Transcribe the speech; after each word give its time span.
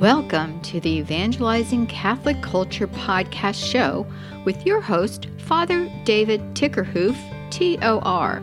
Welcome 0.00 0.60
to 0.62 0.80
the 0.80 0.98
Evangelizing 0.98 1.86
Catholic 1.86 2.42
Culture 2.42 2.88
podcast 2.88 3.64
show 3.64 4.04
with 4.44 4.66
your 4.66 4.80
host, 4.80 5.28
Father 5.38 5.88
David 6.04 6.40
Tickerhoof, 6.54 7.14
TOR. 7.52 8.42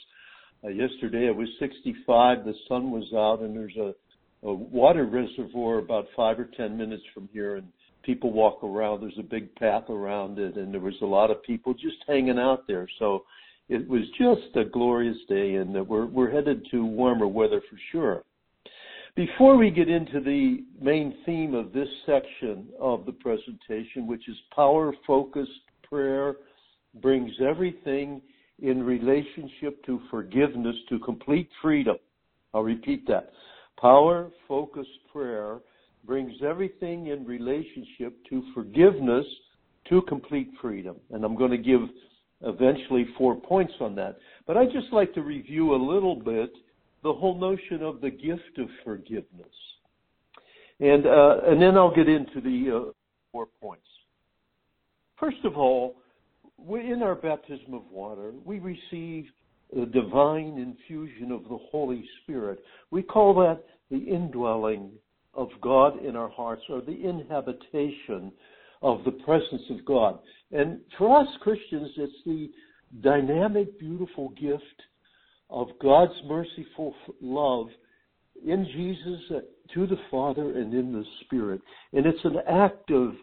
Uh, 0.65 0.69
yesterday 0.69 1.27
it 1.27 1.37
was 1.37 1.49
65, 1.59 2.45
the 2.45 2.55
sun 2.69 2.91
was 2.91 3.11
out, 3.15 3.41
and 3.41 3.57
there's 3.57 3.77
a 3.77 3.95
a 4.43 4.53
water 4.53 5.05
reservoir 5.05 5.79
about 5.79 6.07
five 6.17 6.39
or 6.39 6.49
ten 6.57 6.77
minutes 6.77 7.03
from 7.15 7.29
here, 7.33 7.57
and 7.57 7.69
people 8.03 8.33
walk 8.33 8.63
around. 8.65 9.01
There's 9.01 9.19
a 9.19 9.23
big 9.23 9.55
path 9.57 9.89
around 9.89 10.39
it, 10.39 10.57
and 10.57 10.73
there 10.73 10.81
was 10.81 10.95
a 11.03 11.07
lot 11.07 11.31
of 11.31 11.43
people 11.43 11.75
just 11.75 11.97
hanging 12.07 12.39
out 12.39 12.67
there. 12.67 12.89
So 12.99 13.25
it 13.69 13.87
was 13.89 14.03
just 14.19 14.57
a 14.57 14.65
glorious 14.65 15.19
day, 15.29 15.55
and 15.57 15.75
we're 15.87 16.07
we're 16.07 16.31
headed 16.31 16.67
to 16.73 16.85
warmer 16.85 17.29
weather 17.29 17.63
for 17.71 17.79
sure. 17.93 18.25
Before 19.15 19.59
we 19.59 19.71
get 19.71 19.91
into 19.91 20.21
the 20.21 20.65
main 20.81 21.15
theme 21.27 21.55
of 21.55 21.73
this 21.73 21.89
section 22.07 22.69
of 22.81 23.05
the 23.05 23.13
presentation, 23.13 24.07
which 24.07 24.27
is 24.29 24.37
power 24.55 24.95
focused 25.07 25.51
prayer 25.83 26.37
brings 27.03 27.31
everything 27.47 28.23
in 28.61 28.83
relationship 28.83 29.85
to 29.85 30.01
forgiveness 30.11 30.77
to 30.89 30.99
complete 31.01 31.49
freedom. 31.61 31.97
I'll 32.55 32.63
repeat 32.63 33.07
that. 33.09 33.33
Power 33.83 34.31
focused 34.47 34.89
prayer 35.13 35.59
brings 36.05 36.33
everything 36.41 37.09
in 37.09 37.27
relationship 37.27 38.15
to 38.31 38.45
forgiveness 38.55 39.27
to 39.89 40.03
complete 40.03 40.51
freedom. 40.61 40.95
And 41.11 41.25
I'm 41.25 41.37
going 41.37 41.51
to 41.51 41.59
give 41.59 41.81
eventually 42.43 43.09
four 43.19 43.35
points 43.35 43.73
on 43.81 43.97
that. 43.97 44.19
But 44.47 44.57
I'd 44.57 44.71
just 44.73 44.93
like 44.93 45.13
to 45.15 45.23
review 45.23 45.75
a 45.75 45.81
little 45.83 46.15
bit 46.15 46.53
the 47.03 47.13
whole 47.13 47.37
notion 47.37 47.83
of 47.83 48.01
the 48.01 48.11
gift 48.11 48.57
of 48.59 48.69
forgiveness. 48.85 49.27
And, 50.79 51.05
uh, 51.05 51.39
and 51.49 51.61
then 51.61 51.77
I'll 51.77 51.95
get 51.95 52.09
into 52.09 52.41
the 52.41 52.77
uh, 52.77 52.93
four 53.33 53.49
points. 53.61 53.87
First 55.19 55.45
of 55.45 55.57
all, 55.57 55.97
in 56.69 57.03
our 57.03 57.17
baptism 57.17 57.75
of 57.75 57.83
water, 57.91 58.33
we 58.45 58.61
receive 58.61 59.25
the 59.75 59.87
divine 59.87 60.59
infusion 60.59 61.33
of 61.33 61.45
the 61.45 61.59
Holy 61.71 62.05
Spirit. 62.23 62.63
We 62.91 63.03
call 63.03 63.35
that 63.35 63.65
the 63.91 63.99
indwelling 63.99 64.91
of 65.35 65.49
God 65.61 66.05
in 66.05 66.17
our 66.17 66.29
hearts 66.29 66.63
or 66.69 66.81
the 66.81 67.09
inhabitation 67.09 68.33
of 68.83 69.05
the 69.05 69.13
presence 69.13 69.63
of 69.71 69.85
God. 69.85 70.19
And 70.51 70.81
for 70.99 71.21
us 71.21 71.29
Christians, 71.41 71.91
it's 71.97 72.13
the 72.27 72.51
dynamic, 73.03 73.79
beautiful 73.79 74.31
gift 74.31 74.63
of 75.49 75.69
God's 75.81 76.13
merciful 76.27 76.95
love 77.21 77.69
in 78.45 78.67
Jesus 78.75 79.21
uh, 79.31 79.41
to 79.75 79.87
the 79.87 79.99
Father 80.11 80.59
and 80.59 80.75
in 80.75 80.93
the 80.93 81.05
Spirit. 81.25 81.61
And 81.93 82.07
it's 82.07 82.25
an 82.25 82.39
act 82.49 82.91
of 82.91 83.15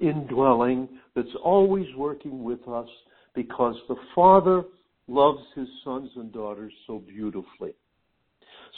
indwelling 0.00 0.88
that's 1.14 1.28
always 1.44 1.86
working 1.96 2.42
with 2.42 2.66
us 2.66 2.88
because 3.34 3.76
the 3.88 3.96
Father 4.14 4.64
loves 5.12 5.42
his 5.54 5.68
sons 5.84 6.10
and 6.16 6.32
daughters 6.32 6.72
so 6.86 6.98
beautifully. 6.98 7.74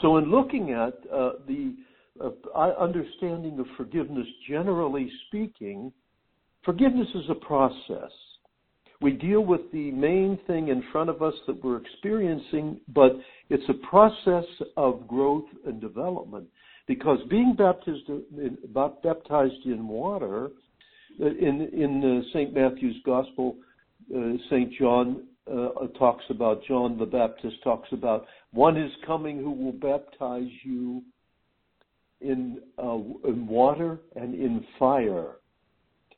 So, 0.02 0.16
in 0.16 0.30
looking 0.30 0.72
at 0.72 0.94
uh, 1.12 1.32
the 1.46 1.74
uh, 2.20 2.30
understanding 2.78 3.58
of 3.60 3.66
forgiveness, 3.76 4.26
generally 4.48 5.10
speaking, 5.26 5.92
forgiveness 6.64 7.08
is 7.14 7.24
a 7.30 7.34
process. 7.34 8.10
We 9.00 9.12
deal 9.12 9.42
with 9.42 9.60
the 9.72 9.90
main 9.90 10.38
thing 10.46 10.68
in 10.68 10.82
front 10.90 11.10
of 11.10 11.22
us 11.22 11.34
that 11.46 11.62
we're 11.62 11.76
experiencing, 11.78 12.80
but 12.94 13.12
it's 13.50 13.68
a 13.68 13.86
process 13.86 14.44
of 14.76 15.06
growth 15.06 15.44
and 15.66 15.80
development. 15.80 16.46
Because 16.86 17.18
being 17.30 17.54
baptized 17.56 18.08
in, 18.08 18.58
baptized 18.72 19.64
in 19.64 19.86
water, 19.88 20.50
uh, 21.20 21.26
in 21.26 21.68
in 21.72 22.22
uh, 22.24 22.28
St. 22.32 22.52
Matthew's 22.52 22.96
Gospel, 23.06 23.56
uh, 24.14 24.32
St. 24.50 24.72
John 24.78 25.24
uh, 25.50 25.86
talks 25.98 26.24
about, 26.30 26.64
John 26.64 26.98
the 26.98 27.06
Baptist 27.06 27.56
talks 27.62 27.88
about, 27.92 28.26
one 28.52 28.76
is 28.76 28.90
coming 29.06 29.38
who 29.38 29.52
will 29.52 29.72
baptize 29.72 30.48
you 30.62 31.02
in, 32.20 32.60
uh, 32.78 32.98
in 33.28 33.46
water 33.46 34.00
and 34.16 34.34
in 34.34 34.64
fire, 34.78 35.36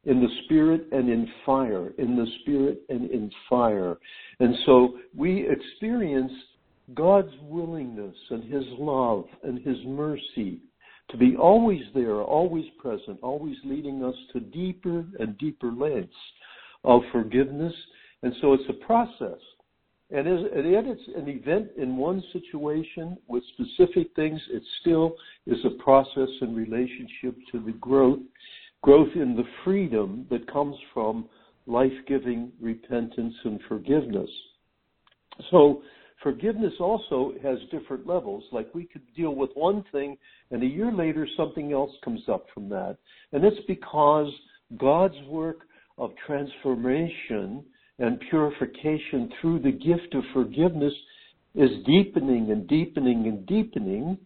in 0.05 0.21
the 0.21 0.29
Spirit 0.45 0.87
and 0.93 1.09
in 1.09 1.29
fire, 1.45 1.93
in 1.99 2.17
the 2.17 2.27
Spirit 2.41 2.83
and 2.89 3.11
in 3.11 3.31
fire. 3.51 3.99
And 4.39 4.55
so 4.65 4.99
we 5.15 5.49
experience 5.49 6.33
God's 6.95 7.33
willingness 7.43 8.15
and 8.31 8.45
His 8.45 8.65
love 8.79 9.25
and 9.43 9.59
His 9.67 9.79
mercy 9.87 10.61
to 11.11 11.17
be 11.17 11.37
always 11.37 11.83
there, 11.95 12.21
always 12.23 12.67
present, 12.79 13.19
always 13.23 13.57
leading 13.65 14.05
us 14.05 14.15
to 14.33 14.41
deeper 14.41 15.05
and 15.19 15.39
deeper 15.39 15.73
lengths 15.73 16.15
of 16.85 17.03
forgiveness 17.13 17.75
and 18.23 18.35
so 18.41 18.53
it's 18.53 18.69
a 18.69 18.85
process. 18.85 19.39
And 20.11 20.29
as, 20.29 20.39
it's 20.53 21.17
an 21.17 21.29
event 21.29 21.71
in 21.77 21.97
one 21.97 22.23
situation 22.33 23.19
with 23.27 23.43
specific 23.55 24.15
things, 24.15 24.41
it 24.51 24.63
still 24.81 25.17
is 25.47 25.59
a 25.65 25.83
process 25.83 26.29
in 26.43 26.55
relationship 26.55 27.37
to 27.51 27.61
the 27.61 27.73
growth, 27.73 28.21
growth 28.83 29.11
in 29.17 29.35
the 29.35 29.45
freedom 29.65 30.27
that 30.31 30.51
comes 30.51 30.77
from 30.95 31.29
life-giving 31.67 32.53
repentance 32.61 33.35
and 33.45 33.61
forgiveness. 33.69 34.31
So 35.51 35.83
forgiveness 36.23 36.75
also 36.79 37.33
has 37.43 37.59
different 37.73 38.07
levels. 38.07 38.45
Like 38.53 38.73
we 38.75 38.85
could 38.85 39.03
deal 39.17 39.35
with 39.35 39.51
one 39.55 39.85
thing 39.91 40.17
and 40.53 40.63
a 40.63 40.67
year 40.67 40.93
later 40.93 41.27
something 41.37 41.73
else 41.73 41.91
comes 42.05 42.23
up 42.29 42.47
from 42.55 42.69
that. 42.69 42.97
And 43.33 43.45
it's 43.45 43.67
because 43.67 44.31
God's 44.79 45.21
work 45.27 45.67
of 45.99 46.13
transformation 46.27 47.65
and 47.99 48.21
purification 48.31 49.31
through 49.41 49.61
the 49.61 49.73
gift 49.73 50.15
of 50.15 50.23
forgiveness 50.33 50.93
is 51.55 51.71
deepening 51.87 52.51
and 52.51 52.69
deepening 52.69 53.27
and 53.27 53.47
deepening 53.47 54.19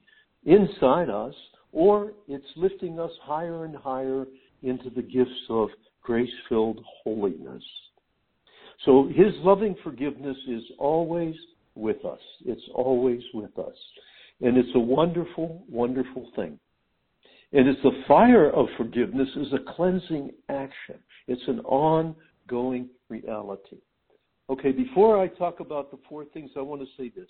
inside 0.44 1.08
us, 1.08 1.34
or 1.72 2.12
it's 2.26 2.46
lifting 2.56 2.98
us 2.98 3.12
higher 3.22 3.64
and 3.64 3.76
higher 3.76 4.26
into 4.62 4.90
the 4.90 5.02
gifts 5.02 5.30
of 5.48 5.68
grace 6.02 6.32
filled 6.48 6.80
holiness. 7.04 7.62
So 8.84 9.08
his 9.08 9.34
loving 9.44 9.76
forgiveness 9.84 10.36
is 10.48 10.62
always 10.78 11.34
with 11.74 12.04
us. 12.04 12.20
It's 12.44 12.68
always 12.74 13.20
with 13.34 13.56
us. 13.58 13.74
And 14.40 14.56
it's 14.56 14.74
a 14.74 14.80
wonderful, 14.80 15.62
wonderful 15.68 16.28
thing. 16.34 16.58
And 17.52 17.68
it's 17.68 17.82
the 17.82 18.02
fire 18.08 18.50
of 18.50 18.66
forgiveness 18.76 19.28
is 19.36 19.52
a 19.52 19.72
cleansing 19.74 20.30
action. 20.48 20.96
It's 21.26 21.42
an 21.46 21.60
ongoing 22.50 22.88
reality. 23.08 23.78
Okay, 24.48 24.72
before 24.72 25.20
I 25.20 25.28
talk 25.28 25.60
about 25.60 25.90
the 25.90 25.98
four 26.08 26.24
things, 26.24 26.50
I 26.56 26.60
want 26.60 26.80
to 26.80 26.86
say 26.96 27.10
this. 27.14 27.28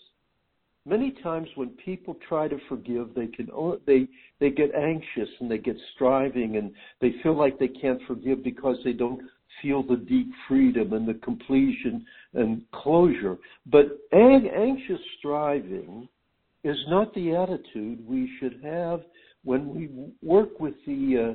many 0.87 1.13
times 1.23 1.47
when 1.57 1.69
people 1.85 2.17
try 2.27 2.49
to 2.49 2.59
forgive, 2.69 3.11
they 3.15 3.27
can 3.27 3.49
they 3.87 4.09
they 4.39 4.51
get 4.51 4.75
anxious 4.75 5.29
and 5.41 5.51
they 5.51 5.59
get 5.59 5.77
striving 5.95 6.57
and 6.57 6.73
they 7.01 7.13
feel 7.23 7.37
like 7.37 7.59
they 7.59 7.69
can't 7.69 8.01
forgive 8.07 8.43
because 8.43 8.77
they 8.85 8.95
don't 8.95 9.21
feel 9.61 9.83
the 9.83 9.97
deep 9.97 10.31
freedom 10.49 10.95
and 10.95 11.07
the 11.07 11.15
completion 11.15 12.07
and 12.33 12.63
closure. 12.73 13.37
But 13.67 13.99
anxious 14.13 15.01
striving 15.19 16.09
is 16.65 16.79
not 16.89 17.13
the 17.15 17.37
attitude 17.37 18.07
we 18.09 18.31
should 18.39 18.61
have 18.65 19.03
when 19.45 19.75
we 19.75 19.91
work 20.23 20.61
with 20.61 20.75
the 20.87 21.35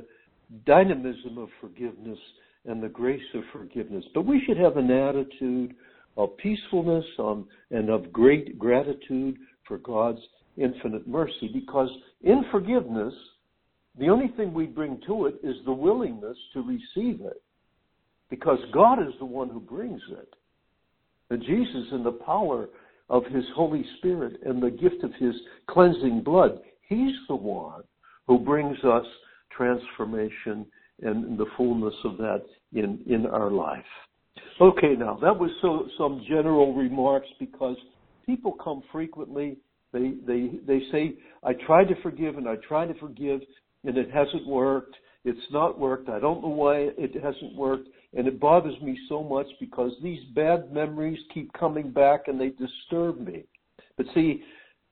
dynamism 0.64 1.38
of 1.38 1.48
forgiveness 1.60 2.18
and 2.66 2.82
the 2.82 2.88
grace 2.88 3.22
of 3.34 3.42
forgiveness. 3.52 4.04
But 4.14 4.26
we 4.26 4.42
should 4.46 4.56
have 4.58 4.76
an 4.76 4.90
attitude 4.90 5.74
of 6.16 6.36
peacefulness 6.38 7.04
um, 7.18 7.46
and 7.70 7.90
of 7.90 8.12
great 8.12 8.58
gratitude 8.58 9.36
for 9.66 9.78
God's 9.78 10.20
infinite 10.56 11.06
mercy 11.06 11.50
because 11.52 11.90
in 12.22 12.44
forgiveness, 12.50 13.12
the 13.98 14.08
only 14.08 14.28
thing 14.36 14.52
we 14.52 14.66
bring 14.66 15.00
to 15.06 15.26
it 15.26 15.36
is 15.42 15.56
the 15.64 15.72
willingness 15.72 16.36
to 16.54 16.62
receive 16.62 17.20
it 17.20 17.42
because 18.30 18.58
God 18.72 19.00
is 19.00 19.14
the 19.18 19.24
one 19.24 19.48
who 19.48 19.60
brings 19.60 20.00
it. 20.10 20.34
And 21.30 21.42
Jesus, 21.42 21.86
in 21.92 22.04
the 22.04 22.12
power 22.12 22.68
of 23.08 23.24
His 23.26 23.44
Holy 23.54 23.84
Spirit 23.98 24.40
and 24.44 24.62
the 24.62 24.70
gift 24.70 25.02
of 25.02 25.12
His 25.18 25.34
cleansing 25.68 26.22
blood, 26.24 26.60
He's 26.88 27.14
the 27.28 27.36
one 27.36 27.82
who 28.26 28.38
brings 28.38 28.78
us 28.84 29.04
transformation 29.56 30.66
and 31.02 31.38
the 31.38 31.46
fullness 31.56 31.94
of 32.04 32.16
that 32.18 32.42
in, 32.72 33.00
in 33.06 33.26
our 33.26 33.50
life. 33.50 33.84
Okay, 34.60 34.94
now 34.98 35.18
that 35.20 35.38
was 35.38 35.50
so, 35.60 35.86
some 35.98 36.24
general 36.26 36.74
remarks 36.74 37.28
because 37.38 37.76
people 38.24 38.52
come 38.52 38.82
frequently. 38.90 39.58
They 39.92 40.14
they 40.26 40.50
they 40.66 40.80
say, 40.90 41.16
"I 41.42 41.52
tried 41.66 41.88
to 41.88 42.02
forgive 42.02 42.36
and 42.38 42.48
I 42.48 42.56
tried 42.56 42.86
to 42.86 42.94
forgive, 42.94 43.40
and 43.84 43.96
it 43.96 44.10
hasn't 44.10 44.46
worked. 44.46 44.96
It's 45.24 45.52
not 45.52 45.78
worked. 45.78 46.08
I 46.08 46.18
don't 46.20 46.42
know 46.42 46.48
why 46.48 46.90
it 46.96 47.14
hasn't 47.22 47.54
worked, 47.54 47.88
and 48.14 48.26
it 48.26 48.40
bothers 48.40 48.80
me 48.80 48.98
so 49.08 49.22
much 49.22 49.46
because 49.60 49.92
these 50.02 50.22
bad 50.34 50.72
memories 50.72 51.18
keep 51.34 51.52
coming 51.52 51.90
back 51.90 52.28
and 52.28 52.40
they 52.40 52.50
disturb 52.50 53.20
me." 53.20 53.44
But 53.96 54.06
see, 54.14 54.42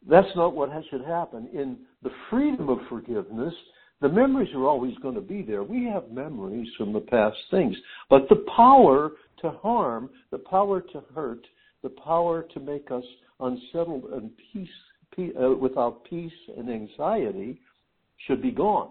that's 0.09 0.35
not 0.37 0.55
what 0.55 0.71
should 0.91 1.05
happen. 1.05 1.49
In 1.53 1.79
the 2.03 2.11
freedom 2.31 2.69
of 2.69 2.79
forgiveness, 2.88 3.55
the 4.00 4.08
memories 4.08 4.52
are 4.55 4.67
always 4.67 4.96
going 4.99 5.14
to 5.14 5.20
be 5.20 5.43
there. 5.43 5.62
We 5.62 5.85
have 5.87 6.11
memories 6.11 6.69
from 6.76 6.93
the 6.93 7.00
past 7.00 7.37
things. 7.50 7.76
But 8.11 8.29
the 8.29 8.44
power 8.56 9.12
to 9.41 9.50
harm, 9.50 10.11
the 10.31 10.38
power 10.38 10.81
to 10.81 11.02
hurt, 11.14 11.46
the 11.82 11.91
power 11.91 12.43
to 12.55 12.61
make 12.61 12.91
us 12.91 13.05
unsettled 13.41 14.05
and 14.12 14.31
peace, 14.52 14.69
uh, 15.19 15.50
without 15.50 16.05
peace 16.05 16.32
and 16.56 16.69
anxiety 16.69 17.61
should 18.26 18.43
be 18.43 18.50
gone. 18.50 18.91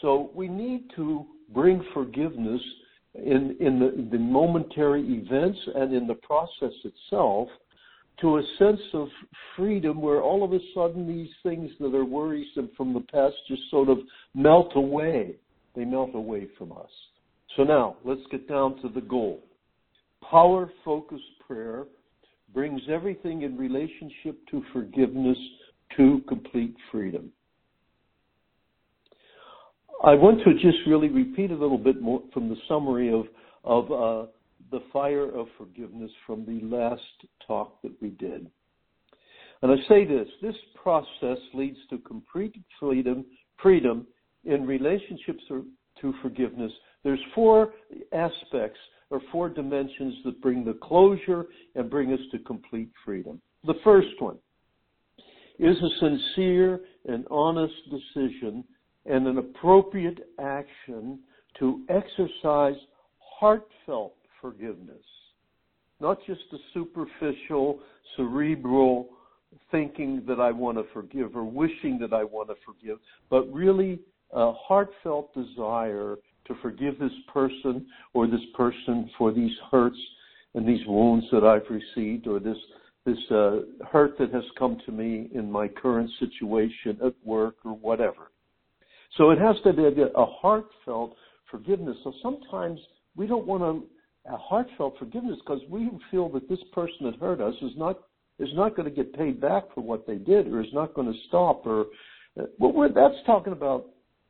So 0.00 0.30
we 0.34 0.48
need 0.48 0.84
to 0.96 1.26
bring 1.52 1.84
forgiveness 1.92 2.62
in, 3.14 3.56
in 3.60 3.78
the, 3.78 4.08
the 4.10 4.18
momentary 4.18 5.02
events 5.02 5.58
and 5.74 5.92
in 5.92 6.06
the 6.06 6.14
process 6.14 6.72
itself 6.84 7.48
to 8.20 8.38
a 8.38 8.42
sense 8.58 8.80
of 8.94 9.08
freedom 9.56 10.00
where 10.00 10.22
all 10.22 10.44
of 10.44 10.52
a 10.52 10.58
sudden 10.74 11.06
these 11.06 11.30
things 11.42 11.70
that 11.80 11.94
are 11.94 12.04
worrisome 12.04 12.70
from 12.76 12.92
the 12.92 13.00
past 13.12 13.34
just 13.46 13.62
sort 13.70 13.88
of 13.88 13.98
melt 14.34 14.72
away. 14.74 15.36
They 15.76 15.84
melt 15.84 16.14
away 16.14 16.48
from 16.58 16.72
us. 16.72 16.90
So 17.56 17.64
now, 17.64 17.96
let's 18.04 18.20
get 18.30 18.48
down 18.48 18.80
to 18.82 18.88
the 18.88 19.00
goal. 19.00 19.40
Power 20.28 20.70
focused 20.84 21.22
prayer 21.46 21.84
brings 22.52 22.82
everything 22.90 23.42
in 23.42 23.56
relationship 23.56 24.38
to 24.50 24.62
forgiveness 24.72 25.38
to 25.96 26.22
complete 26.28 26.74
freedom. 26.90 27.30
I 30.04 30.14
want 30.14 30.40
to 30.44 30.54
just 30.54 30.78
really 30.86 31.08
repeat 31.08 31.50
a 31.50 31.56
little 31.56 31.78
bit 31.78 32.00
more 32.00 32.22
from 32.32 32.48
the 32.48 32.56
summary 32.68 33.12
of, 33.12 33.26
of 33.64 33.92
uh, 33.92 34.30
the 34.70 34.82
fire 34.92 35.34
of 35.34 35.46
forgiveness 35.56 36.10
from 36.26 36.44
the 36.44 36.64
last 36.64 37.02
talk 37.46 37.80
that 37.82 37.92
we 38.00 38.10
did. 38.10 38.50
And 39.62 39.72
I 39.72 39.76
say 39.88 40.04
this 40.04 40.28
this 40.40 40.54
process 40.80 41.38
leads 41.54 41.78
to 41.90 41.98
complete 41.98 42.54
freedom, 42.78 43.24
freedom 43.60 44.06
in 44.44 44.66
relationships 44.66 45.42
to 45.48 46.14
forgiveness. 46.22 46.72
There's 47.02 47.20
four 47.34 47.72
aspects 48.12 48.78
or 49.10 49.20
four 49.32 49.48
dimensions 49.48 50.16
that 50.24 50.40
bring 50.40 50.64
the 50.64 50.74
closure 50.74 51.46
and 51.74 51.90
bring 51.90 52.12
us 52.12 52.20
to 52.32 52.38
complete 52.40 52.90
freedom. 53.04 53.40
The 53.64 53.74
first 53.82 54.20
one 54.20 54.38
is 55.58 55.76
a 55.76 55.88
sincere 56.00 56.80
and 57.06 57.26
honest 57.30 57.74
decision 57.90 58.62
and 59.06 59.26
an 59.26 59.38
appropriate 59.38 60.18
action 60.38 61.18
to 61.58 61.82
exercise 61.88 62.76
heartfelt 63.18 64.14
forgiveness. 64.40 65.04
Not 66.00 66.18
just 66.26 66.42
a 66.52 66.58
superficial, 66.74 67.80
cerebral 68.16 69.08
thinking 69.70 70.22
that 70.28 70.40
I 70.40 70.50
want 70.52 70.78
to 70.78 70.84
forgive 70.92 71.34
or 71.34 71.44
wishing 71.44 71.98
that 72.00 72.12
I 72.12 72.24
want 72.24 72.48
to 72.48 72.54
forgive, 72.64 72.98
but 73.30 73.52
really 73.52 74.00
a 74.32 74.52
heartfelt 74.52 75.34
desire 75.34 76.16
to 76.46 76.54
forgive 76.62 76.98
this 76.98 77.12
person 77.32 77.86
or 78.14 78.26
this 78.26 78.40
person 78.56 79.10
for 79.16 79.32
these 79.32 79.52
hurts 79.70 79.98
and 80.54 80.66
these 80.66 80.86
wounds 80.86 81.26
that 81.32 81.44
I've 81.44 81.68
received 81.70 82.26
or 82.26 82.38
this 82.38 82.56
this 83.04 83.18
uh, 83.30 83.60
hurt 83.90 84.18
that 84.18 84.34
has 84.34 84.42
come 84.58 84.76
to 84.84 84.92
me 84.92 85.30
in 85.32 85.50
my 85.50 85.66
current 85.66 86.10
situation 86.18 86.98
at 87.02 87.14
work 87.24 87.54
or 87.64 87.72
whatever. 87.72 88.32
So 89.16 89.30
it 89.30 89.38
has 89.38 89.56
to 89.64 89.72
be 89.72 89.84
a 89.84 90.26
heartfelt 90.26 91.16
forgiveness. 91.50 91.96
So 92.04 92.12
sometimes 92.22 92.78
we 93.16 93.26
don't 93.26 93.46
want 93.46 93.62
to 93.62 93.88
a 94.26 94.36
heartfelt 94.36 94.96
forgiveness 94.98 95.38
because 95.44 95.60
we 95.68 95.88
feel 96.10 96.28
that 96.30 96.48
this 96.48 96.58
person 96.72 96.98
that 97.02 97.16
hurt 97.16 97.40
us 97.40 97.54
is 97.62 97.72
not 97.76 98.00
is 98.38 98.48
not 98.54 98.76
going 98.76 98.88
to 98.88 98.94
get 98.94 99.12
paid 99.14 99.40
back 99.40 99.64
for 99.74 99.80
what 99.80 100.06
they 100.06 100.16
did 100.16 100.46
or 100.46 100.60
is 100.60 100.72
not 100.72 100.94
going 100.94 101.10
to 101.10 101.18
stop 101.28 101.66
or 101.66 101.86
uh, 102.38 102.44
well 102.58 102.88
that's 102.94 103.14
talking 103.26 103.52
about 103.52 103.86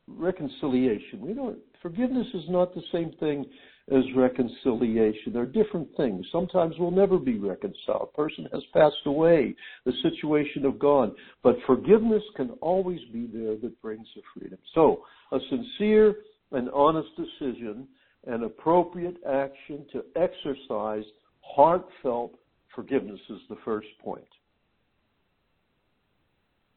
reconciliation. 0.06 1.20
We 1.20 1.34
don't 1.34 1.58
forgiveness 1.82 2.26
is 2.34 2.44
not 2.48 2.74
the 2.74 2.82
same 2.92 3.12
thing 3.20 3.46
as 3.90 4.04
reconciliation. 4.14 5.32
They're 5.32 5.46
different 5.46 5.88
things. 5.96 6.26
Sometimes 6.30 6.74
we'll 6.78 6.90
never 6.90 7.18
be 7.18 7.38
reconciled. 7.38 8.10
A 8.12 8.16
person 8.16 8.46
has 8.52 8.62
passed 8.74 8.96
away. 9.06 9.54
The 9.86 9.92
situation 10.02 10.66
of 10.66 10.78
gone. 10.78 11.14
But 11.42 11.56
forgiveness 11.66 12.22
can 12.36 12.50
always 12.60 13.00
be 13.12 13.28
there 13.32 13.56
that 13.56 13.80
brings 13.80 14.06
the 14.14 14.22
freedom. 14.34 14.58
So 14.74 15.04
a 15.32 15.38
sincere 15.48 16.16
and 16.52 16.68
honest 16.70 17.08
decision 17.16 17.86
and 18.26 18.44
appropriate 18.44 19.16
action 19.26 19.86
to 19.92 20.04
exercise 20.16 21.04
heartfelt 21.40 22.32
forgiveness 22.74 23.20
is 23.30 23.38
the 23.48 23.56
first 23.64 23.88
point. 24.02 24.24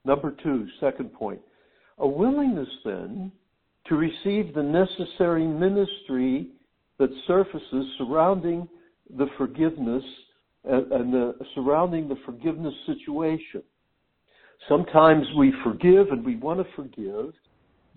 Number 0.06 0.34
two, 0.44 0.68
second 0.80 1.14
point, 1.14 1.42
a 2.00 2.08
willingness 2.08 2.70
then 2.84 3.32
to 3.88 3.96
receive 3.96 4.54
the 4.54 4.64
necessary 4.64 5.46
ministry 5.46 6.48
that 6.98 7.10
surfaces 7.28 7.86
surrounding 7.98 8.68
the 9.18 9.28
forgiveness 9.38 10.04
and, 10.64 10.92
and 10.92 11.14
the, 11.14 11.36
surrounding 11.56 12.08
the 12.08 12.18
forgiveness 12.26 12.74
situation. 12.86 13.64
Sometimes 14.70 15.26
we 15.38 15.54
forgive 15.64 16.10
and 16.10 16.24
we 16.24 16.36
want 16.36 16.60
to 16.60 16.74
forgive, 16.76 17.34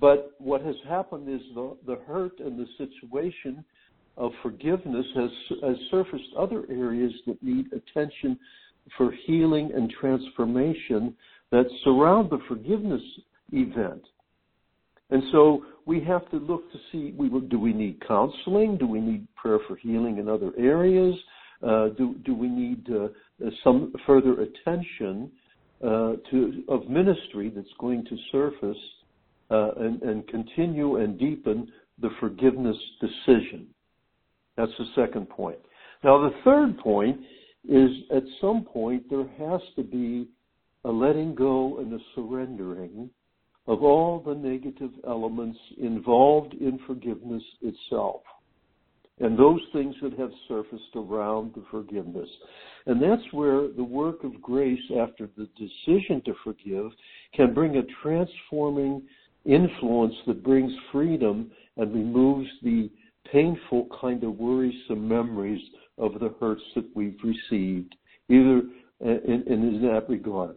but 0.00 0.32
what 0.38 0.62
has 0.62 0.74
happened 0.88 1.28
is 1.28 1.40
the, 1.54 1.76
the 1.86 1.96
hurt 2.06 2.38
and 2.40 2.58
the 2.58 2.66
situation 2.78 3.64
of 4.16 4.32
forgiveness 4.42 5.06
has, 5.14 5.30
has 5.62 5.76
surfaced 5.90 6.34
other 6.38 6.64
areas 6.70 7.12
that 7.26 7.42
need 7.42 7.66
attention 7.72 8.38
for 8.96 9.12
healing 9.26 9.70
and 9.74 9.90
transformation 9.90 11.14
that 11.50 11.66
surround 11.84 12.30
the 12.30 12.38
forgiveness 12.48 13.02
event. 13.52 14.02
And 15.10 15.22
so 15.32 15.64
we 15.86 16.02
have 16.04 16.28
to 16.30 16.36
look 16.36 16.70
to 16.72 16.78
see 16.90 17.14
we, 17.16 17.28
do 17.28 17.58
we 17.58 17.72
need 17.72 18.00
counseling? 18.06 18.78
Do 18.78 18.86
we 18.86 19.00
need 19.00 19.26
prayer 19.36 19.58
for 19.68 19.76
healing 19.76 20.18
in 20.18 20.28
other 20.28 20.52
areas? 20.58 21.14
Uh, 21.62 21.88
do, 21.90 22.14
do 22.24 22.34
we 22.34 22.48
need 22.48 22.86
uh, 22.90 23.08
some 23.62 23.92
further 24.06 24.42
attention 24.42 25.30
uh, 25.82 26.14
to, 26.30 26.64
of 26.68 26.88
ministry 26.88 27.52
that's 27.54 27.68
going 27.78 28.04
to 28.06 28.16
surface 28.32 28.76
uh, 29.50 29.72
and, 29.76 30.02
and 30.02 30.26
continue 30.28 30.96
and 30.96 31.18
deepen 31.18 31.70
the 32.00 32.10
forgiveness 32.20 32.76
decision. 33.00 33.66
That's 34.56 34.72
the 34.78 34.86
second 34.94 35.28
point. 35.28 35.58
Now, 36.02 36.18
the 36.18 36.34
third 36.44 36.78
point 36.78 37.20
is 37.68 37.90
at 38.14 38.22
some 38.40 38.64
point 38.64 39.04
there 39.10 39.26
has 39.38 39.60
to 39.76 39.82
be 39.82 40.28
a 40.84 40.90
letting 40.90 41.34
go 41.34 41.78
and 41.78 41.92
a 41.94 41.98
surrendering 42.14 43.10
of 43.66 43.82
all 43.82 44.20
the 44.20 44.34
negative 44.34 44.90
elements 45.06 45.58
involved 45.78 46.54
in 46.54 46.78
forgiveness 46.86 47.42
itself. 47.62 48.20
and 49.20 49.38
those 49.38 49.60
things 49.72 49.94
that 50.02 50.18
have 50.18 50.32
surfaced 50.48 50.96
around 50.96 51.54
the 51.54 51.62
forgiveness. 51.70 52.28
And 52.86 53.00
that's 53.00 53.32
where 53.32 53.68
the 53.68 53.84
work 53.84 54.24
of 54.24 54.42
grace 54.42 54.82
after 55.00 55.28
the 55.36 55.48
decision 55.56 56.20
to 56.24 56.34
forgive 56.42 56.90
can 57.32 57.54
bring 57.54 57.76
a 57.76 57.82
transforming 58.02 59.02
influence 59.44 60.14
that 60.26 60.42
brings 60.42 60.72
freedom 60.92 61.50
and 61.76 61.94
removes 61.94 62.48
the 62.62 62.90
painful 63.30 63.88
kind 64.00 64.22
of 64.24 64.38
worrisome 64.38 65.08
memories 65.08 65.62
of 65.98 66.14
the 66.20 66.34
hurts 66.40 66.62
that 66.74 66.84
we've 66.94 67.18
received, 67.22 67.94
either 68.28 68.62
in, 69.00 69.44
in, 69.46 69.82
that 69.82 70.08
regard. 70.08 70.56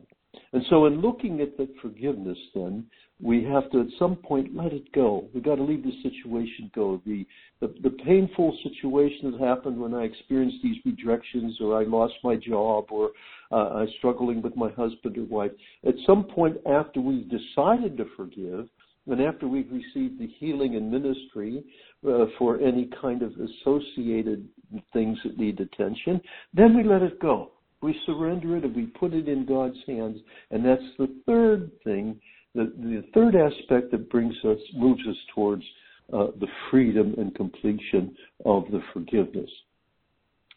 And 0.54 0.64
so, 0.70 0.86
in 0.86 1.02
looking 1.02 1.42
at 1.42 1.58
that 1.58 1.70
forgiveness, 1.82 2.38
then 2.54 2.86
we 3.22 3.44
have 3.44 3.70
to 3.72 3.82
at 3.82 3.88
some 3.98 4.16
point 4.16 4.56
let 4.56 4.74
it 4.74 4.92
go. 4.94 5.28
We've 5.34 5.44
got 5.44 5.56
to 5.56 5.64
leave 5.64 5.84
the 5.84 5.92
situation 6.04 6.70
go. 6.76 7.02
The, 7.06 7.26
the 7.60 7.74
the 7.82 7.90
painful 7.90 8.56
situation 8.64 9.32
that 9.32 9.42
happened 9.42 9.80
when 9.80 9.94
I 9.94 10.04
experienced 10.04 10.58
these 10.62 10.78
rejections, 10.86 11.58
or 11.60 11.80
I 11.80 11.84
lost 11.86 12.14
my 12.24 12.36
job, 12.36 12.86
or 12.92 13.12
uh, 13.52 13.70
I'm 13.70 13.90
struggling 13.98 14.42
with 14.42 14.56
my 14.56 14.70
husband 14.72 15.18
or 15.18 15.24
wife. 15.24 15.52
At 15.86 15.96
some 16.06 16.26
point 16.26 16.58
after 16.70 17.02
we've 17.02 17.30
decided 17.30 17.98
to 17.98 18.06
forgive, 18.16 18.70
and 19.08 19.22
after 19.22 19.48
we've 19.48 19.72
received 19.72 20.20
the 20.20 20.28
healing 20.40 20.76
and 20.76 20.92
ministry 20.92 21.64
uh, 22.08 22.26
for 22.38 22.60
any 22.60 22.90
kind 23.02 23.22
of 23.22 23.32
associated 23.34 24.48
things 24.94 25.18
that 25.24 25.38
need 25.38 25.60
attention, 25.60 26.22
then 26.54 26.76
we 26.76 26.84
let 26.84 27.02
it 27.02 27.20
go. 27.20 27.52
We 27.82 27.96
surrender 28.06 28.58
it 28.58 28.64
and 28.64 28.76
we 28.76 28.88
put 28.88 29.14
it 29.14 29.28
in 29.28 29.46
God's 29.46 29.78
hands. 29.86 30.18
And 30.52 30.66
that's 30.66 30.82
the 30.98 31.14
third 31.26 31.72
thing, 31.84 32.20
the, 32.56 32.74
the 32.78 33.04
third 33.14 33.36
aspect 33.36 33.92
that 33.92 34.10
brings 34.10 34.36
us, 34.44 34.58
moves 34.76 35.06
us 35.08 35.18
towards 35.34 35.64
uh, 36.12 36.28
the 36.40 36.48
freedom 36.72 37.16
and 37.18 37.36
completion 37.36 38.16
of 38.46 38.66
the 38.72 38.82
forgiveness. 38.94 39.50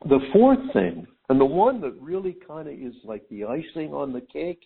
The 0.09 0.21
fourth 0.33 0.73
thing, 0.73 1.07
and 1.28 1.40
the 1.40 1.45
one 1.45 1.80
that 1.83 1.95
really 2.00 2.37
kind 2.47 2.69
of 2.69 2.75
is 2.75 2.95
like 3.04 3.28
the 3.28 3.45
icing 3.45 3.92
on 3.92 4.12
the 4.12 4.23
cake, 4.23 4.62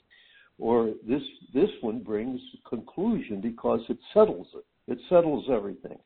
or 0.58 0.92
this 1.08 1.23
this 1.52 1.70
one 1.80 2.00
brings 2.00 2.40
conclusion 2.68 3.40
because 3.40 3.80
it 3.88 3.99
settles 4.12 4.46
it. 4.54 4.64
It 4.92 4.99
settles 5.08 5.46
everything. 5.50 5.99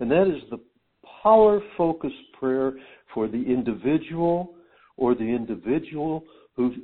And 0.00 0.10
that 0.10 0.28
is 0.28 0.42
the 0.50 0.60
power 1.22 1.60
focused 1.76 2.14
prayer 2.38 2.74
for 3.14 3.28
the 3.28 3.42
individual 3.42 4.54
or 4.96 5.14
the 5.14 5.24
individual 5.24 6.24
who 6.54 6.74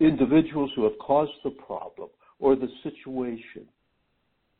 individuals 0.00 0.70
who 0.74 0.84
have 0.84 0.98
caused 1.00 1.32
the 1.44 1.50
problem 1.50 2.08
or 2.38 2.56
the 2.56 2.68
situation. 2.82 3.66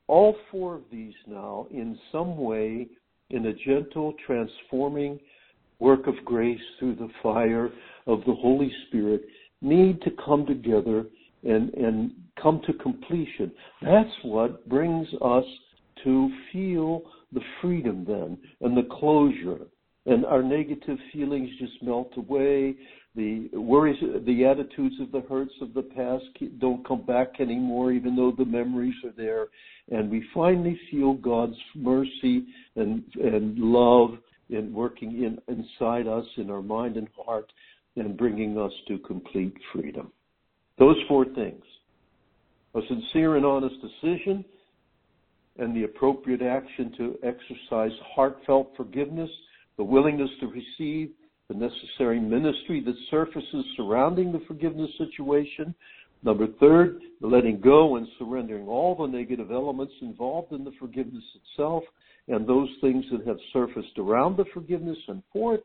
All 0.07 0.37
four 0.50 0.75
of 0.76 0.83
these 0.90 1.14
now, 1.26 1.67
in 1.71 1.99
some 2.11 2.38
way, 2.38 2.87
in 3.31 3.47
a 3.47 3.52
gentle, 3.52 4.14
transforming 4.26 5.21
work 5.81 6.07
of 6.07 6.14
grace 6.25 6.61
through 6.78 6.97
the 6.97 7.11
fire 7.23 7.71
of 8.07 8.21
the 8.26 8.35
Holy 8.35 8.73
Spirit, 8.87 9.23
need 9.61 10.00
to 10.02 10.11
come 10.25 10.47
together 10.47 11.05
and, 11.45 11.73
and 11.75 12.12
come 12.42 12.61
to 12.66 12.73
completion. 12.75 13.52
That's 13.83 14.11
what 14.23 14.68
brings 14.68 15.09
us 15.23 15.45
to 16.04 16.30
feel 16.52 17.02
the 17.33 17.40
freedom 17.61 18.04
then 18.07 18.38
and 18.61 18.76
the 18.76 18.88
closure. 18.90 19.66
And 20.07 20.25
our 20.25 20.42
negative 20.42 20.99
feelings 21.12 21.50
just 21.59 21.83
melt 21.83 22.12
away. 22.16 22.76
The 23.14 23.49
worries, 23.52 23.99
the 24.25 24.45
attitudes 24.47 24.95
of 25.00 25.12
the 25.12 25.23
hurts 25.28 25.52
of 25.61 25.75
the 25.75 25.83
past 25.83 26.25
don't 26.61 26.87
come 26.87 27.04
back 27.04 27.40
anymore, 27.40 27.92
even 27.92 28.16
though 28.16 28.33
the 28.37 28.45
memories 28.45 28.95
are 29.04 29.12
there. 29.16 29.49
And 29.90 30.11
we 30.11 30.25
finally 30.33 30.78
feel 30.90 31.14
God's 31.14 31.57
mercy 31.75 32.47
and, 32.76 33.02
and 33.23 33.59
love 33.59 34.18
in 34.50 34.73
working 34.73 35.25
in, 35.25 35.38
inside 35.54 36.07
us, 36.07 36.25
in 36.37 36.50
our 36.50 36.62
mind 36.62 36.97
and 36.97 37.09
heart, 37.25 37.52
and 37.97 38.16
bringing 38.16 38.57
us 38.59 38.73
to 38.87 38.99
complete 38.99 39.54
freedom. 39.73 40.12
Those 40.78 40.97
four 41.08 41.25
things 41.25 41.62
a 42.75 42.80
sincere 42.87 43.37
and 43.37 43.44
honest 43.44 43.75
decision, 43.80 44.44
and 45.58 45.75
the 45.75 45.85
appropriate 45.85 46.42
action 46.42 46.92
to 46.99 47.18
exercise 47.25 47.90
heartfelt 48.14 48.70
forgiveness, 48.76 49.30
the 49.76 49.85
willingness 49.85 50.30
to 50.40 50.47
receive 50.47 51.11
the 51.49 51.54
necessary 51.54 52.20
ministry 52.20 52.82
that 52.85 52.94
surfaces 53.11 53.64
surrounding 53.76 54.32
the 54.32 54.42
forgiveness 54.47 54.90
situation. 54.99 55.75
Number 56.23 56.47
third, 56.61 57.00
the 57.20 57.26
letting 57.26 57.61
go 57.61 57.97
and 57.97 58.06
surrendering 58.18 58.68
all 58.68 58.94
the 58.94 59.06
negative 59.06 59.50
elements 59.50 59.94
involved 60.02 60.52
in 60.52 60.62
the 60.62 60.73
forgiveness 60.78 61.25
itself 61.42 61.82
and 62.28 62.47
those 62.47 62.68
things 62.80 63.04
that 63.11 63.26
have 63.26 63.38
surfaced 63.52 63.99
around 63.99 64.37
the 64.37 64.44
forgiveness. 64.52 64.99
And 65.08 65.23
fourth, 65.32 65.61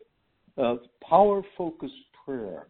uh, 0.58 0.76
power 1.08 1.44
focused 1.58 1.94
prayer 2.26 2.68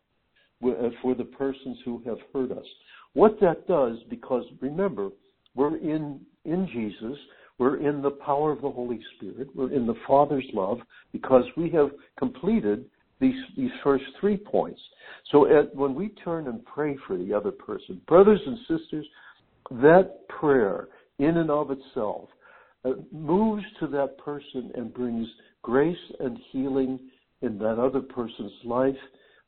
for 1.02 1.16
the 1.16 1.24
persons 1.24 1.78
who 1.86 2.02
have 2.06 2.18
hurt 2.34 2.52
us. 2.52 2.66
What 3.14 3.40
that 3.42 3.68
does, 3.68 3.98
because 4.10 4.44
remember, 4.60 5.10
we're 5.56 5.78
in, 5.78 6.20
in 6.46 6.68
Jesus, 6.74 7.18
we're 7.60 7.88
in 7.88 8.02
the 8.02 8.12
power 8.12 8.52
of 8.52 8.62
the 8.62 8.70
Holy 8.70 9.00
Spirit, 9.16 9.50
we're 9.56 9.72
in 9.72 9.86
the 9.86 9.96
Father's 10.08 10.48
love, 10.54 10.80
because 11.12 11.44
we 11.56 11.70
have 11.72 11.90
completed 12.18 12.86
these, 13.20 13.36
these 13.56 13.72
first 13.84 14.04
three 14.20 14.38
points. 14.38 14.82
So 15.32 15.46
at, 15.46 15.74
when 15.76 15.94
we 15.96 16.10
turn 16.24 16.48
and 16.48 16.66
pray 16.66 16.98
for 17.08 17.18
the 17.18 17.34
other 17.34 17.52
person, 17.52 18.02
brothers 18.08 18.42
and 18.46 18.58
sisters, 18.68 19.06
that 19.72 20.28
prayer 20.28 20.88
in 21.20 21.38
and 21.38 21.50
of 21.50 21.72
itself 21.72 22.30
uh, 22.84 22.92
moves 23.12 23.64
to 23.80 23.88
that 23.88 24.18
person 24.18 24.72
and 24.76 24.94
brings 24.94 25.28
grace 25.62 25.96
and 26.20 26.38
healing 26.52 27.00
in 27.42 27.58
that 27.60 27.80
other 27.80 28.02
person's 28.02 28.52
life 28.66 28.96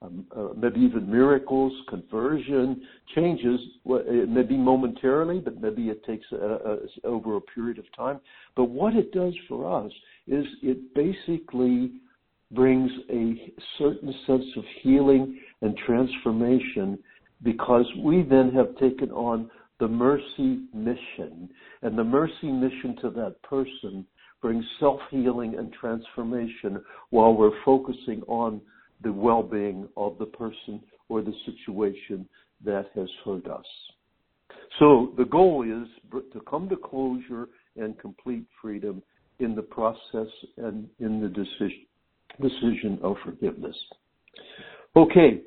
um, 0.06 0.26
uh, 0.36 0.48
maybe 0.56 0.80
even 0.82 1.10
miracles, 1.10 1.74
conversion, 1.90 2.82
changes. 3.16 3.60
It 3.86 4.30
may 4.30 4.44
be 4.44 4.58
momentarily, 4.58 5.40
but 5.40 5.62
maybe 5.62 5.90
it 5.90 6.04
takes 6.06 6.26
a, 6.32 6.36
a, 6.36 6.78
over 7.08 7.38
a 7.38 7.42
period 7.42 7.80
of 7.80 7.86
time. 7.96 8.20
But 8.56 8.66
what 8.66 8.96
it 8.96 9.12
does 9.12 9.34
for 9.48 9.86
us 9.86 9.92
is 10.28 10.46
it 10.62 10.94
basically 10.94 11.92
brings 12.52 12.92
a 13.10 13.54
certain 13.78 14.14
sense 14.28 14.46
of 14.56 14.64
healing 14.82 15.40
and 15.62 15.76
transformation 15.86 17.00
because 17.44 17.86
we 18.04 18.24
then 18.24 18.52
have 18.52 18.78
taken 18.78 19.12
on 19.12 19.50
the 19.80 19.88
mercy 19.88 20.62
mission. 20.74 21.50
And 21.82 21.98
the 21.98 22.04
mercy 22.04 22.52
mission 22.52 22.96
to 23.02 23.10
that 23.12 23.42
person 23.44 24.06
brings 24.42 24.64
self 24.80 25.00
healing 25.10 25.56
and 25.58 25.74
transformation 25.74 26.82
while 27.10 27.34
we're 27.34 27.64
focusing 27.64 28.22
on 28.28 28.62
the 29.02 29.12
well 29.12 29.44
being 29.44 29.88
of 29.98 30.18
the 30.18 30.26
person 30.26 30.82
or 31.10 31.22
the 31.22 31.34
situation 31.46 32.28
that 32.64 32.86
has 32.96 33.10
hurt 33.24 33.48
us. 33.48 33.66
So 34.80 35.14
the 35.18 35.26
goal 35.26 35.64
is 35.64 35.88
to 36.12 36.42
come 36.50 36.68
to 36.70 36.76
closure 36.76 37.50
and 37.78 37.98
complete 38.00 38.46
freedom 38.62 39.02
in 39.40 39.56
the 39.56 39.62
process 39.62 40.28
and 40.58 40.88
in 41.00 41.22
the 41.22 41.28
decision, 41.28 41.86
decision 42.42 43.00
of 43.04 43.16
forgiveness. 43.24 43.76
Okay, 44.96 45.42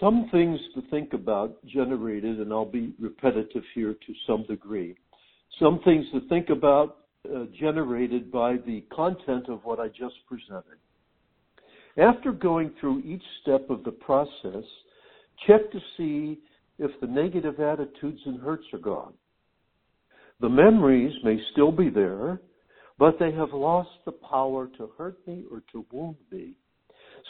some 0.00 0.28
things 0.32 0.58
to 0.74 0.82
think 0.90 1.12
about 1.12 1.64
generated, 1.66 2.40
and 2.40 2.52
I'll 2.52 2.64
be 2.64 2.92
repetitive 2.98 3.62
here 3.74 3.94
to 3.94 4.14
some 4.26 4.44
degree. 4.44 4.94
Some 5.58 5.80
things 5.84 6.06
to 6.12 6.26
think 6.28 6.48
about 6.48 6.98
uh, 7.28 7.44
generated 7.58 8.32
by 8.32 8.56
the 8.66 8.82
content 8.92 9.48
of 9.48 9.60
what 9.64 9.78
I 9.78 9.88
just 9.88 10.14
presented. 10.26 10.78
After 11.96 12.32
going 12.32 12.72
through 12.80 13.00
each 13.00 13.22
step 13.42 13.68
of 13.70 13.84
the 13.84 13.90
process, 13.90 14.64
check 15.46 15.70
to 15.72 15.80
see 15.96 16.38
if 16.78 16.90
the 17.00 17.06
negative 17.06 17.60
attitudes 17.60 18.20
and 18.24 18.40
hurts 18.40 18.64
are 18.72 18.78
gone. 18.78 19.12
The 20.40 20.48
memories 20.48 21.12
may 21.22 21.38
still 21.52 21.72
be 21.72 21.90
there, 21.90 22.40
but 22.98 23.18
they 23.18 23.32
have 23.32 23.52
lost 23.52 23.90
the 24.04 24.12
power 24.12 24.68
to 24.78 24.90
hurt 24.96 25.16
me 25.26 25.44
or 25.50 25.62
to 25.72 25.84
wound 25.92 26.16
me. 26.30 26.54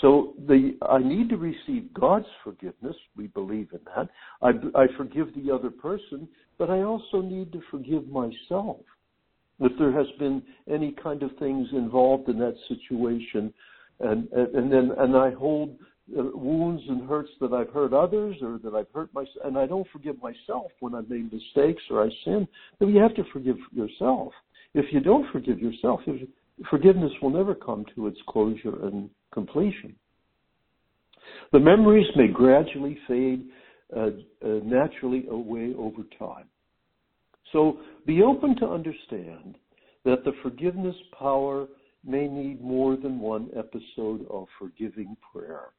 So 0.01 0.35
the, 0.47 0.77
I 0.89 0.99
need 0.99 1.29
to 1.31 1.37
receive 1.37 1.93
God's 1.95 2.27
forgiveness. 2.45 2.97
We 3.17 3.27
believe 3.29 3.69
in 3.73 3.81
that. 3.97 4.09
I, 4.41 4.51
I 4.79 4.87
forgive 4.97 5.29
the 5.35 5.53
other 5.53 5.71
person, 5.71 6.29
but 6.59 6.71
I 6.71 6.83
also 6.83 7.21
need 7.21 7.53
to 7.53 7.63
forgive 7.71 8.07
myself. 8.09 8.79
If 9.59 9.73
there 9.79 9.93
has 9.93 10.07
been 10.19 10.43
any 10.71 10.95
kind 11.03 11.23
of 11.23 11.31
things 11.39 11.69
involved 11.73 12.29
in 12.29 12.39
that 12.39 12.57
situation 12.69 13.53
and 14.01 14.29
and 14.33 14.73
then 14.73 14.91
and 14.99 15.17
I 15.17 15.31
hold 15.33 15.77
wounds 16.13 16.83
and 16.89 17.09
hurts 17.09 17.31
that 17.41 17.53
I've 17.53 17.71
hurt 17.71 17.93
others 17.93 18.37
or 18.43 18.59
that 18.65 18.75
I've 18.75 18.93
hurt 18.93 19.13
myself, 19.15 19.45
and 19.45 19.57
I 19.57 19.67
don't 19.67 19.87
forgive 19.93 20.17
myself 20.21 20.73
when 20.81 20.95
I've 20.95 21.09
made 21.09 21.33
mistakes 21.33 21.83
or 21.91 22.05
I 22.05 22.09
sin. 22.25 22.49
Then 22.79 22.89
you 22.91 23.01
have 23.01 23.15
to 23.15 23.25
forgive 23.33 23.57
yourself. 23.73 24.33
If 24.75 24.87
you 24.93 25.01
don't 25.01 25.31
forgive 25.33 25.61
yourself, 25.61 26.01
forgiveness 26.69 27.13
will 27.23 27.31
never 27.31 27.55
come 27.55 27.85
to 27.95 28.07
its 28.07 28.19
closure 28.29 28.87
and 28.87 29.11
completion. 29.33 29.95
The 31.53 31.61
memories 31.61 32.07
may 32.17 32.29
gradually 32.29 32.99
fade 33.07 33.49
uh, 33.97 34.01
uh, 34.01 34.61
naturally 34.65 35.27
away 35.29 35.75
over 35.77 36.03
time. 36.19 36.47
So 37.53 37.79
be 38.07 38.23
open 38.23 38.57
to 38.57 38.67
understand 38.67 39.57
that 40.05 40.25
the 40.25 40.33
forgiveness 40.43 40.95
power 41.19 41.67
may 42.07 42.27
need 42.27 42.61
more 42.61 42.97
than 42.97 43.19
one 43.21 43.51
episode 43.57 44.27
of 44.31 44.47
forgiving 44.59 45.17
prayer. 45.33 45.71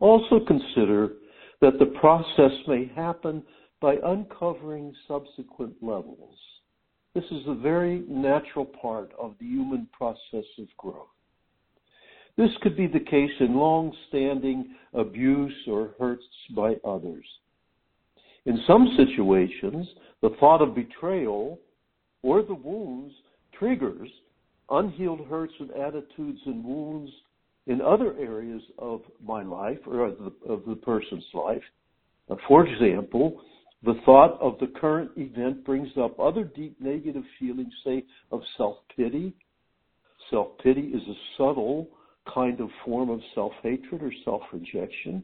Also 0.00 0.40
consider 0.46 1.12
that 1.60 1.78
the 1.78 1.86
process 2.00 2.52
may 2.66 2.90
happen 2.94 3.42
by 3.80 3.96
uncovering 4.04 4.94
subsequent 5.08 5.74
levels. 5.82 6.36
This 7.14 7.24
is 7.30 7.42
a 7.46 7.54
very 7.54 8.04
natural 8.08 8.64
part 8.64 9.12
of 9.18 9.34
the 9.38 9.46
human 9.46 9.88
process 9.92 10.44
of 10.58 10.66
growth. 10.76 11.08
This 12.36 12.50
could 12.62 12.76
be 12.76 12.88
the 12.88 12.98
case 12.98 13.30
in 13.38 13.54
long 13.54 13.94
standing 14.08 14.74
abuse 14.92 15.54
or 15.68 15.94
hurts 15.98 16.24
by 16.56 16.74
others. 16.84 17.24
In 18.46 18.58
some 18.66 18.96
situations, 18.96 19.86
the 20.20 20.34
thought 20.40 20.60
of 20.60 20.74
betrayal 20.74 21.60
or 22.22 22.42
the 22.42 22.54
wounds 22.54 23.14
triggers 23.58 24.10
unhealed 24.70 25.26
hurts 25.28 25.54
and 25.60 25.70
attitudes 25.72 26.40
and 26.46 26.64
wounds 26.64 27.10
in 27.66 27.80
other 27.80 28.16
areas 28.18 28.62
of 28.78 29.02
my 29.22 29.42
life 29.42 29.78
or 29.86 30.06
of 30.06 30.18
the, 30.18 30.52
of 30.52 30.64
the 30.66 30.76
person's 30.76 31.24
life. 31.32 31.62
For 32.48 32.66
example, 32.66 33.40
the 33.84 34.00
thought 34.06 34.40
of 34.40 34.58
the 34.60 34.68
current 34.80 35.10
event 35.16 35.64
brings 35.64 35.90
up 36.00 36.18
other 36.18 36.44
deep 36.44 36.76
negative 36.80 37.24
feelings, 37.38 37.72
say, 37.84 38.04
of 38.32 38.40
self 38.56 38.78
pity. 38.96 39.34
Self 40.30 40.56
pity 40.62 40.80
is 40.80 41.02
a 41.02 41.14
subtle 41.36 41.88
kind 42.32 42.60
of 42.60 42.70
form 42.84 43.10
of 43.10 43.20
self 43.34 43.52
hatred 43.62 44.02
or 44.02 44.12
self 44.24 44.42
rejection. 44.52 45.22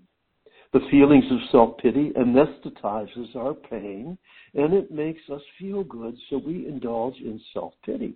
The 0.73 0.81
feelings 0.91 1.25
of 1.31 1.39
self 1.51 1.79
pity 1.79 2.13
anesthetizes 2.17 3.35
our 3.35 3.55
pain 3.55 4.19
and 4.55 4.75
it 4.75 4.91
makes 4.91 5.23
us 5.33 5.41
feel 5.59 5.85
good, 5.85 6.17
so 6.29 6.39
we 6.39 6.67
indulge 6.67 7.17
in 7.17 7.41
self 7.55 7.73
pity. 7.85 8.15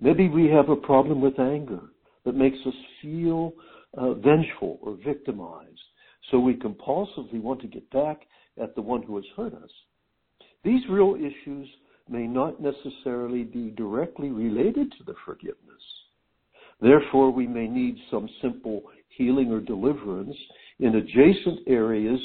Maybe 0.00 0.28
we 0.28 0.46
have 0.48 0.70
a 0.70 0.76
problem 0.76 1.20
with 1.20 1.38
anger 1.38 1.80
that 2.24 2.34
makes 2.34 2.58
us 2.66 2.74
feel 3.02 3.52
uh, 3.96 4.14
vengeful 4.14 4.78
or 4.82 4.96
victimized, 5.04 5.80
so 6.30 6.38
we 6.38 6.54
compulsively 6.54 7.40
want 7.40 7.60
to 7.60 7.66
get 7.66 7.88
back 7.90 8.22
at 8.60 8.74
the 8.74 8.82
one 8.82 9.02
who 9.02 9.16
has 9.16 9.24
hurt 9.36 9.54
us. 9.54 9.70
These 10.64 10.82
real 10.88 11.16
issues 11.16 11.68
may 12.08 12.26
not 12.26 12.60
necessarily 12.60 13.44
be 13.44 13.70
directly 13.70 14.30
related 14.30 14.92
to 14.92 15.04
the 15.04 15.14
forgiveness. 15.24 15.56
Therefore, 16.80 17.30
we 17.30 17.46
may 17.46 17.68
need 17.68 17.96
some 18.10 18.28
simple 18.40 18.82
healing 19.08 19.52
or 19.52 19.60
deliverance 19.60 20.36
in 20.78 20.96
adjacent 20.96 21.60
areas 21.66 22.18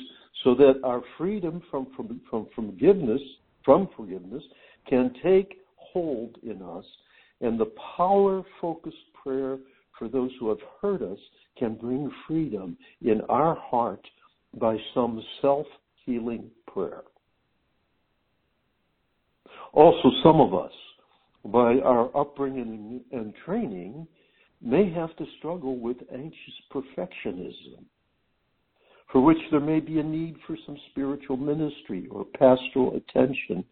so 0.43 0.55
that 0.55 0.79
our 0.83 1.01
freedom 1.17 1.61
from, 1.69 1.87
from, 1.95 2.21
from 2.29 2.47
forgiveness, 2.55 3.21
from 3.63 3.89
forgiveness, 3.97 4.43
can 4.89 5.13
take 5.23 5.57
hold 5.75 6.37
in 6.43 6.61
us 6.61 6.85
and 7.41 7.59
the 7.59 7.71
power 7.97 8.43
focused 8.61 8.95
prayer 9.21 9.57
for 9.97 10.07
those 10.07 10.31
who 10.39 10.49
have 10.49 10.57
hurt 10.81 11.01
us 11.01 11.19
can 11.57 11.75
bring 11.75 12.11
freedom 12.27 12.77
in 13.01 13.21
our 13.29 13.55
heart 13.55 14.05
by 14.59 14.77
some 14.93 15.21
self 15.41 15.65
healing 16.05 16.49
prayer. 16.67 17.03
Also, 19.73 20.09
some 20.23 20.39
of 20.39 20.53
us, 20.53 20.71
by 21.45 21.79
our 21.79 22.15
upbringing 22.17 23.01
and 23.11 23.33
training, 23.45 24.07
may 24.61 24.89
have 24.91 25.15
to 25.17 25.25
struggle 25.37 25.77
with 25.77 25.97
anxious 26.13 26.53
perfectionism, 26.73 27.83
for 29.11 29.21
which 29.21 29.37
there 29.51 29.59
may 29.59 29.79
be 29.79 29.99
a 29.99 30.03
need 30.03 30.37
for 30.47 30.57
some 30.65 30.77
spiritual 30.91 31.37
ministry 31.37 32.07
or 32.09 32.25
pastoral 32.25 32.95
attention 32.95 33.63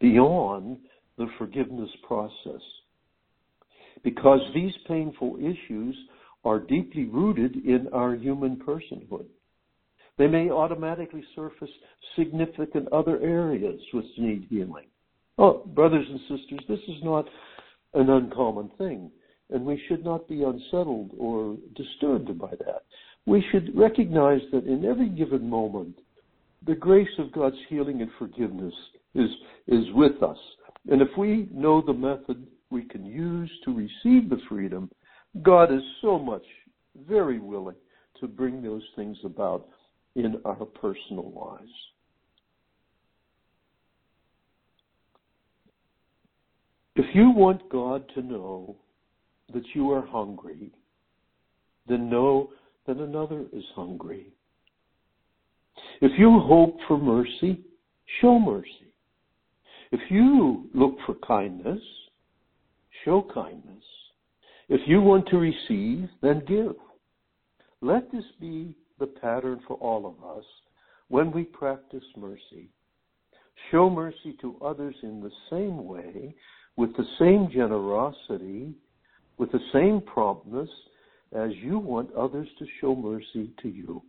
beyond 0.00 0.78
the 1.18 1.26
forgiveness 1.38 1.90
process 2.06 2.62
because 4.02 4.40
these 4.54 4.72
painful 4.86 5.36
issues 5.38 5.96
are 6.44 6.58
deeply 6.58 7.04
rooted 7.04 7.56
in 7.64 7.88
our 7.92 8.14
human 8.14 8.56
personhood. 8.56 9.26
They 10.18 10.26
may 10.26 10.50
automatically 10.50 11.24
surface 11.34 11.70
significant 12.16 12.88
other 12.92 13.20
areas 13.20 13.80
which 13.92 14.06
need 14.18 14.46
healing. 14.50 14.86
Oh, 15.38 15.62
brothers 15.74 16.06
and 16.08 16.20
sisters, 16.20 16.60
this 16.68 16.80
is 16.88 17.02
not 17.02 17.26
an 17.94 18.10
uncommon 18.10 18.70
thing, 18.76 19.10
and 19.50 19.64
we 19.64 19.82
should 19.88 20.04
not 20.04 20.28
be 20.28 20.42
unsettled 20.42 21.12
or 21.18 21.56
disturbed 21.74 22.38
by 22.38 22.50
that. 22.50 22.82
We 23.26 23.44
should 23.50 23.76
recognize 23.76 24.40
that 24.52 24.66
in 24.66 24.84
every 24.84 25.08
given 25.08 25.48
moment, 25.48 25.96
the 26.66 26.74
grace 26.74 27.08
of 27.18 27.32
God's 27.32 27.56
healing 27.68 28.02
and 28.02 28.10
forgiveness 28.18 28.74
is, 29.14 29.30
is 29.66 29.84
with 29.94 30.22
us. 30.22 30.38
And 30.88 31.00
if 31.00 31.08
we 31.16 31.48
know 31.52 31.80
the 31.80 31.92
method 31.92 32.46
we 32.72 32.82
can 32.82 33.04
use 33.04 33.50
to 33.64 33.72
receive 33.72 34.30
the 34.30 34.40
freedom, 34.48 34.90
God 35.42 35.72
is 35.72 35.82
so 36.00 36.18
much 36.18 36.44
very 37.08 37.38
willing 37.38 37.76
to 38.20 38.26
bring 38.26 38.62
those 38.62 38.82
things 38.96 39.16
about 39.24 39.68
in 40.14 40.40
our 40.44 40.64
personal 40.64 41.30
lives. 41.32 41.70
If 46.96 47.06
you 47.14 47.30
want 47.30 47.68
God 47.70 48.04
to 48.14 48.22
know 48.22 48.76
that 49.54 49.64
you 49.74 49.90
are 49.92 50.06
hungry, 50.06 50.70
then 51.88 52.10
know 52.10 52.50
that 52.86 52.98
another 52.98 53.46
is 53.52 53.64
hungry. 53.74 54.26
If 56.00 56.12
you 56.18 56.38
hope 56.40 56.76
for 56.86 56.98
mercy, 56.98 57.60
show 58.20 58.38
mercy. 58.38 58.92
If 59.90 60.00
you 60.10 60.68
look 60.74 60.96
for 61.06 61.14
kindness, 61.26 61.80
show 63.04 63.26
kindness. 63.34 63.84
If 64.68 64.80
you 64.86 65.00
want 65.00 65.26
to 65.28 65.38
receive, 65.38 66.08
then 66.22 66.42
give. 66.46 66.74
Let 67.80 68.10
this 68.12 68.24
be 68.40 68.76
the 68.98 69.06
pattern 69.06 69.60
for 69.66 69.76
all 69.76 70.06
of 70.06 70.36
us 70.36 70.44
when 71.08 71.32
we 71.32 71.42
practice 71.42 72.04
mercy. 72.16 72.70
Show 73.70 73.90
mercy 73.90 74.36
to 74.40 74.56
others 74.64 74.94
in 75.02 75.20
the 75.20 75.30
same 75.50 75.84
way, 75.84 76.34
with 76.76 76.96
the 76.96 77.06
same 77.18 77.50
generosity, 77.52 78.74
with 79.36 79.52
the 79.52 79.60
same 79.72 80.00
promptness 80.00 80.70
as 81.32 81.50
you 81.62 81.78
want 81.78 82.14
others 82.14 82.48
to 82.58 82.66
show 82.80 82.94
mercy 82.94 83.50
to 83.62 83.68
you. 83.68 84.02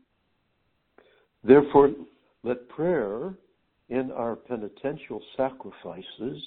Therefore, 1.43 1.91
let 2.43 2.69
prayer 2.69 3.33
in 3.89 4.11
our 4.11 4.35
penitential 4.35 5.21
sacrifices 5.35 6.41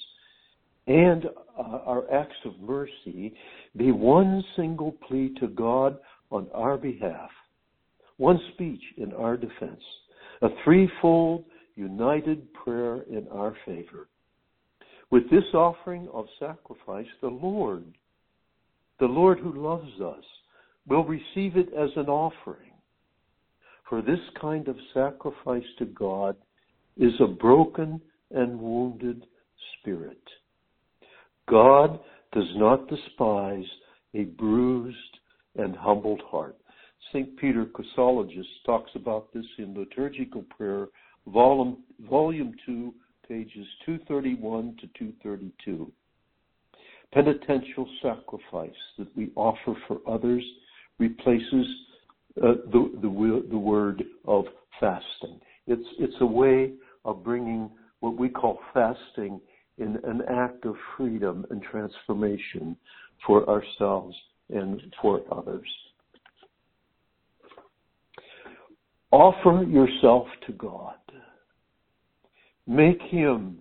and 0.87 1.25
uh, 1.25 1.79
our 1.85 2.11
acts 2.13 2.37
of 2.45 2.59
mercy 2.59 3.33
be 3.75 3.91
one 3.91 4.43
single 4.55 4.93
plea 5.07 5.33
to 5.39 5.47
God 5.47 5.97
on 6.31 6.47
our 6.53 6.77
behalf, 6.77 7.29
one 8.17 8.39
speech 8.53 8.81
in 8.97 9.13
our 9.13 9.37
defense, 9.37 9.81
a 10.41 10.47
threefold 10.63 11.45
united 11.75 12.51
prayer 12.53 13.03
in 13.03 13.27
our 13.31 13.55
favor. 13.65 14.07
With 15.11 15.29
this 15.29 15.43
offering 15.53 16.07
of 16.13 16.25
sacrifice, 16.39 17.07
the 17.21 17.27
Lord, 17.27 17.85
the 18.99 19.05
Lord 19.05 19.39
who 19.39 19.53
loves 19.53 20.01
us, 20.01 20.23
will 20.87 21.05
receive 21.05 21.57
it 21.57 21.69
as 21.77 21.89
an 21.95 22.07
offering. 22.07 22.71
For 23.89 24.01
this 24.01 24.19
kind 24.39 24.67
of 24.67 24.75
sacrifice 24.93 25.63
to 25.79 25.85
God 25.85 26.35
is 26.97 27.13
a 27.21 27.27
broken 27.27 28.01
and 28.31 28.59
wounded 28.59 29.25
spirit. 29.79 30.21
God 31.49 31.99
does 32.33 32.49
not 32.55 32.89
despise 32.89 33.65
a 34.13 34.23
bruised 34.23 34.97
and 35.55 35.75
humbled 35.75 36.21
heart. 36.29 36.57
St. 37.11 37.37
Peter 37.37 37.65
Chrysologus 37.65 38.45
talks 38.65 38.91
about 38.95 39.33
this 39.33 39.45
in 39.57 39.73
Liturgical 39.73 40.43
Prayer, 40.55 40.87
volume, 41.27 41.77
volume 42.09 42.53
2, 42.65 42.93
pages 43.27 43.65
231 43.85 44.77
to 44.81 44.87
232. 44.99 45.91
Penitential 47.13 47.87
sacrifice 48.01 48.71
that 48.97 49.15
we 49.15 49.31
offer 49.35 49.73
for 49.87 49.99
others 50.07 50.43
replaces 50.99 51.65
uh, 52.43 52.53
the, 52.71 52.91
the, 53.01 53.45
the 53.49 53.57
word 53.57 54.03
of 54.25 54.45
fasting. 54.79 55.39
It's, 55.65 55.87
it's 55.99 56.15
a 56.19 56.25
way 56.25 56.73
of 57.05 57.23
bringing 57.23 57.69
what 58.01 58.17
we 58.17 58.29
call 58.29 58.59
fasting 58.73 59.39
in 59.77 59.99
an 60.03 60.21
act 60.29 60.65
of 60.65 60.75
freedom 60.95 61.45
and 61.49 61.61
transformation 61.61 62.75
for 63.25 63.47
ourselves 63.49 64.15
and 64.49 64.81
for 65.01 65.21
others. 65.31 65.67
Offer 69.11 69.63
yourself 69.63 70.27
to 70.45 70.53
God. 70.53 70.95
Make 72.65 73.01
Him 73.03 73.59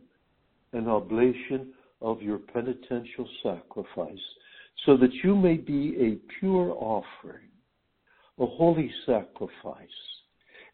an 0.72 0.88
oblation 0.88 1.72
of 2.02 2.20
your 2.20 2.38
penitential 2.38 3.29
sacrifice 3.42 4.18
so 4.85 4.96
that 4.96 5.12
you 5.22 5.35
may 5.35 5.57
be 5.57 5.96
a 5.98 6.38
pure 6.38 6.76
offering, 6.79 7.48
a 8.38 8.46
holy 8.46 8.90
sacrifice, 9.07 9.88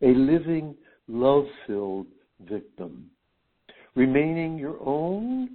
a 0.03 0.09
living, 0.09 0.75
love 1.07 1.45
filled 1.67 2.07
victim 2.49 3.12
remaining 3.95 4.59
your 4.59 4.77
own 4.85 5.51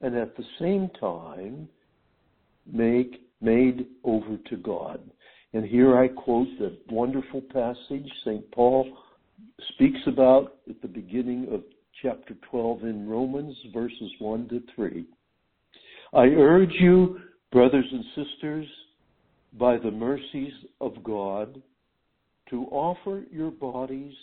and 0.00 0.16
at 0.16 0.36
the 0.36 0.44
same 0.60 0.90
time 1.00 1.68
make 2.70 3.22
made 3.40 3.86
over 4.04 4.36
to 4.50 4.56
God. 4.56 5.00
And 5.52 5.64
here 5.64 5.98
I 5.98 6.08
quote 6.08 6.48
the 6.58 6.76
wonderful 6.90 7.40
passage 7.52 8.08
St. 8.24 8.50
Paul 8.52 8.86
speaks 9.74 10.00
about 10.06 10.56
at 10.68 10.80
the 10.82 10.88
beginning 10.88 11.48
of 11.52 11.62
chapter 12.02 12.34
12 12.50 12.84
in 12.84 13.08
Romans, 13.08 13.56
verses 13.72 14.10
1 14.18 14.48
to 14.48 14.62
3. 14.74 15.04
I 16.14 16.24
urge 16.26 16.72
you, 16.80 17.18
brothers 17.50 17.86
and 17.90 18.04
sisters, 18.14 18.66
by 19.58 19.78
the 19.78 19.90
mercies 19.90 20.52
of 20.80 21.02
God, 21.02 21.60
to 22.50 22.64
offer 22.66 23.24
your 23.30 23.50
bodies 23.50 24.14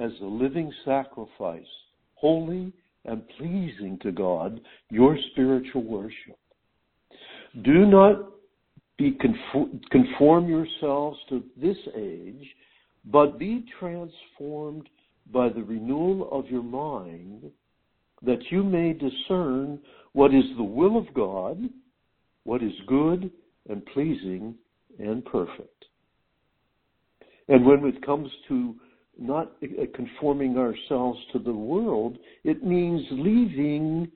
as 0.00 0.10
a 0.20 0.26
living 0.26 0.72
sacrifice, 0.84 1.62
holy 2.18 2.72
and 3.04 3.22
pleasing 3.38 3.98
to 4.02 4.12
God, 4.12 4.60
your 4.90 5.16
spiritual 5.32 5.84
worship. 5.84 6.38
Do 7.62 7.86
not 7.86 8.30
be 8.98 9.12
conform, 9.12 9.80
conform 9.90 10.48
yourselves 10.48 11.18
to 11.28 11.42
this 11.56 11.76
age, 11.96 12.46
but 13.04 13.38
be 13.38 13.64
transformed 13.78 14.88
by 15.32 15.48
the 15.48 15.62
renewal 15.62 16.28
of 16.32 16.46
your 16.46 16.62
mind, 16.62 17.44
that 18.22 18.40
you 18.50 18.62
may 18.62 18.92
discern 18.92 19.78
what 20.12 20.34
is 20.34 20.44
the 20.56 20.62
will 20.62 20.98
of 20.98 21.12
God, 21.14 21.60
what 22.44 22.62
is 22.62 22.72
good 22.86 23.30
and 23.68 23.84
pleasing 23.86 24.54
and 24.98 25.24
perfect. 25.24 25.84
And 27.48 27.64
when 27.64 27.84
it 27.86 28.04
comes 28.04 28.28
to 28.48 28.74
not 29.18 29.52
uh, 29.62 29.84
conforming 29.94 30.56
ourselves 30.56 31.18
to 31.32 31.38
the 31.38 31.52
world, 31.52 32.18
it 32.44 32.64
means 32.64 33.02
leaving 33.10 34.10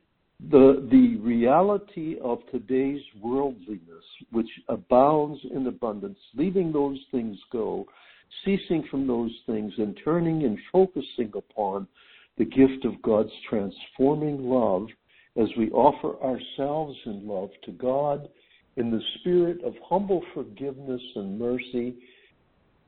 the, 0.50 0.88
the 0.90 1.16
reality 1.20 2.16
of 2.22 2.38
today's 2.50 3.02
worldliness, 3.20 4.04
which 4.30 4.48
abounds 4.68 5.40
in 5.54 5.66
abundance, 5.66 6.18
leaving 6.34 6.72
those 6.72 6.98
things 7.10 7.36
go, 7.52 7.86
ceasing 8.44 8.84
from 8.90 9.06
those 9.06 9.32
things, 9.46 9.72
and 9.78 9.98
turning 10.04 10.44
and 10.44 10.58
focusing 10.72 11.32
upon 11.34 11.86
the 12.38 12.44
gift 12.44 12.84
of 12.84 13.00
God's 13.02 13.32
transforming 13.48 14.48
love 14.48 14.86
as 15.36 15.48
we 15.56 15.70
offer 15.70 16.16
ourselves 16.22 16.96
in 17.06 17.26
love 17.26 17.50
to 17.64 17.72
God 17.72 18.28
in 18.76 18.90
the 18.90 19.00
spirit 19.20 19.62
of 19.64 19.74
humble 19.84 20.22
forgiveness 20.34 21.02
and 21.14 21.38
mercy 21.38 21.94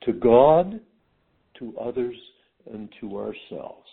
to 0.03 0.13
God, 0.13 0.81
to 1.59 1.77
others, 1.79 2.17
and 2.73 2.89
to 3.01 3.19
ourselves. 3.19 3.89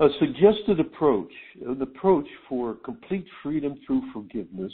A 0.00 0.08
suggested 0.20 0.78
approach, 0.80 1.32
an 1.66 1.82
approach 1.82 2.26
for 2.48 2.74
complete 2.74 3.26
freedom 3.42 3.74
through 3.86 4.02
forgiveness, 4.12 4.72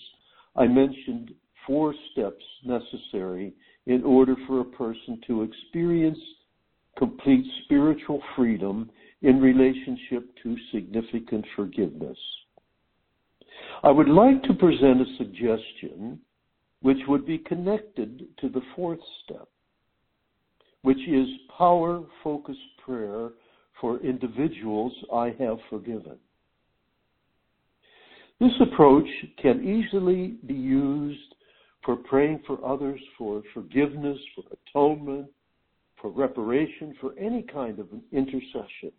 I 0.56 0.66
mentioned 0.66 1.32
four 1.66 1.94
steps 2.12 2.44
necessary 2.64 3.54
in 3.86 4.02
order 4.04 4.36
for 4.46 4.60
a 4.60 4.64
person 4.64 5.20
to 5.26 5.42
experience 5.42 6.18
complete 6.96 7.44
spiritual 7.64 8.22
freedom 8.36 8.90
in 9.22 9.40
relationship 9.40 10.28
to 10.42 10.56
significant 10.72 11.44
forgiveness. 11.56 12.18
I 13.82 13.90
would 13.90 14.08
like 14.08 14.42
to 14.44 14.54
present 14.54 15.00
a 15.00 15.16
suggestion 15.18 16.20
which 16.82 16.98
would 17.08 17.26
be 17.26 17.38
connected 17.38 18.24
to 18.40 18.48
the 18.50 18.60
fourth 18.76 19.00
step, 19.24 19.48
which 20.84 21.08
is 21.08 21.26
power 21.56 22.02
focused 22.22 22.58
prayer 22.84 23.30
for 23.80 23.98
individuals 24.00 24.92
I 25.10 25.34
have 25.40 25.56
forgiven. 25.70 26.18
This 28.38 28.52
approach 28.60 29.08
can 29.40 29.64
easily 29.64 30.36
be 30.46 30.52
used 30.52 31.34
for 31.86 31.96
praying 31.96 32.42
for 32.46 32.62
others 32.62 33.00
for 33.16 33.42
forgiveness, 33.54 34.18
for 34.34 34.44
atonement, 34.68 35.28
for 36.02 36.10
reparation, 36.10 36.94
for 37.00 37.18
any 37.18 37.40
kind 37.42 37.78
of 37.78 37.88
intercession. 38.12 38.92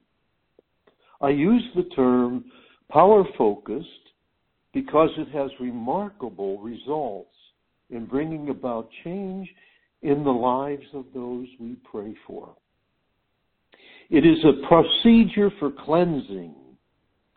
I 1.21 1.29
use 1.29 1.63
the 1.75 1.83
term 1.95 2.45
power 2.89 3.23
focused 3.37 3.87
because 4.73 5.11
it 5.19 5.27
has 5.37 5.51
remarkable 5.59 6.57
results 6.57 7.35
in 7.91 8.07
bringing 8.07 8.49
about 8.49 8.89
change 9.03 9.47
in 10.05 10.23
the 10.23 10.29
lives 10.29 10.85
of 10.93 11.05
those 11.15 11.47
we 11.59 11.75
pray 11.91 12.13
for. 12.27 12.55
It 14.11 14.23
is 14.23 14.37
a 14.43 14.67
procedure 14.67 15.49
for 15.59 15.71
cleansing, 15.71 16.53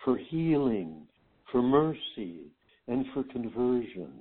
for 0.05 0.19
healing, 0.19 1.07
for 1.51 1.63
mercy, 1.63 2.43
and 2.87 3.07
for 3.15 3.25
conversion. 3.25 4.13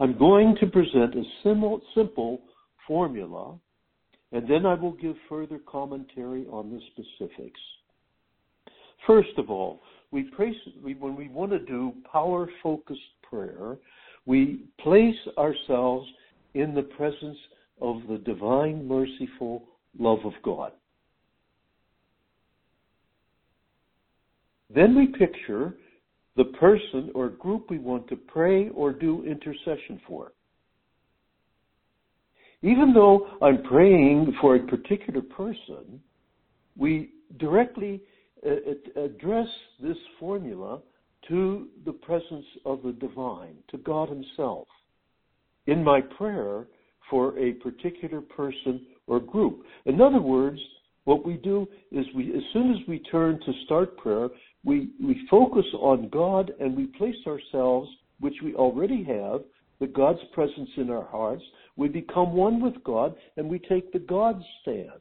I'm 0.00 0.18
going 0.18 0.56
to 0.60 0.66
present 0.66 1.14
a 1.14 1.22
simple, 1.44 2.40
formula, 2.88 3.56
and 4.32 4.50
then 4.50 4.66
I 4.66 4.74
will 4.74 4.92
give 4.92 5.14
further 5.28 5.60
commentary 5.64 6.44
on 6.50 6.70
the 6.70 6.80
specifics. 6.90 7.60
First 9.06 9.38
of 9.38 9.48
all, 9.48 9.80
we 10.10 10.24
place, 10.36 10.56
when 10.82 11.14
we 11.14 11.28
want 11.28 11.52
to 11.52 11.60
do 11.60 11.92
power 12.10 12.48
focused 12.64 13.00
prayer, 13.22 13.76
we 14.26 14.64
place 14.80 15.14
ourselves 15.38 16.08
in 16.56 16.74
the 16.74 16.82
presence 16.82 17.36
of 17.80 18.00
the 18.08 18.18
divine, 18.18 18.88
merciful 18.88 19.64
love 19.98 20.20
of 20.24 20.32
God. 20.42 20.72
Then 24.74 24.96
we 24.96 25.06
picture 25.06 25.74
the 26.36 26.44
person 26.44 27.10
or 27.14 27.28
group 27.28 27.70
we 27.70 27.78
want 27.78 28.08
to 28.08 28.16
pray 28.16 28.68
or 28.70 28.92
do 28.92 29.24
intercession 29.24 30.00
for. 30.06 30.32
Even 32.62 32.92
though 32.92 33.28
I'm 33.42 33.62
praying 33.62 34.34
for 34.40 34.56
a 34.56 34.66
particular 34.66 35.20
person, 35.20 36.00
we 36.76 37.10
directly 37.38 38.02
uh, 38.46 39.00
address 39.00 39.48
this 39.80 39.96
formula 40.18 40.80
to 41.28 41.68
the 41.84 41.92
presence 41.92 42.46
of 42.64 42.82
the 42.82 42.92
divine, 42.92 43.56
to 43.70 43.78
God 43.78 44.08
Himself, 44.08 44.66
in 45.66 45.82
my 45.82 46.00
prayer 46.00 46.66
for 47.10 47.38
a 47.38 47.52
particular 47.54 48.20
person 48.20 48.86
or 49.06 49.20
group. 49.20 49.62
In 49.84 50.00
other 50.00 50.20
words, 50.20 50.58
what 51.04 51.24
we 51.24 51.34
do 51.34 51.68
is 51.92 52.04
we, 52.14 52.34
as 52.34 52.42
soon 52.52 52.72
as 52.72 52.88
we 52.88 52.98
turn 52.98 53.38
to 53.38 53.52
start 53.64 53.96
prayer, 53.96 54.28
we, 54.64 54.90
we 55.00 55.26
focus 55.30 55.64
on 55.74 56.08
God 56.08 56.52
and 56.58 56.76
we 56.76 56.86
place 56.86 57.14
ourselves, 57.26 57.88
which 58.18 58.34
we 58.42 58.54
already 58.54 59.04
have, 59.04 59.42
the 59.78 59.86
God's 59.86 60.18
presence 60.32 60.70
in 60.76 60.90
our 60.90 61.04
hearts. 61.04 61.42
We 61.76 61.88
become 61.88 62.32
one 62.32 62.60
with 62.60 62.82
God 62.82 63.14
and 63.36 63.48
we 63.48 63.60
take 63.60 63.92
the 63.92 64.00
God 64.00 64.42
stand. 64.62 65.00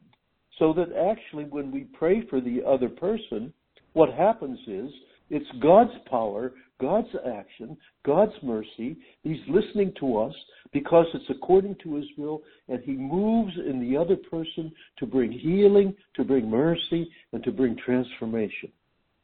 So 0.60 0.74
that 0.74 0.96
actually 0.96 1.46
when 1.46 1.72
we 1.72 1.86
pray 1.98 2.26
for 2.30 2.40
the 2.40 2.62
other 2.66 2.90
person, 2.90 3.52
what 3.94 4.14
happens 4.14 4.60
is 4.68 4.92
it's 5.30 5.50
God's 5.62 5.94
power, 6.10 6.52
God's 6.80 7.08
action, 7.26 7.78
God's 8.06 8.34
mercy. 8.44 8.98
He's 9.24 9.40
listening 9.48 9.94
to 10.00 10.18
us 10.18 10.34
because 10.72 11.06
it's 11.14 11.30
according 11.30 11.76
to 11.84 11.96
His 11.96 12.06
will, 12.18 12.42
and 12.68 12.82
He 12.84 12.94
moves 12.94 13.54
in 13.58 13.80
the 13.80 13.98
other 13.98 14.16
person 14.16 14.72
to 15.00 15.06
bring 15.06 15.32
healing, 15.32 15.96
to 16.16 16.24
bring 16.24 16.50
mercy, 16.50 17.10
and 17.32 17.44
to 17.44 17.52
bring 17.52 17.78
transformation. 17.78 18.72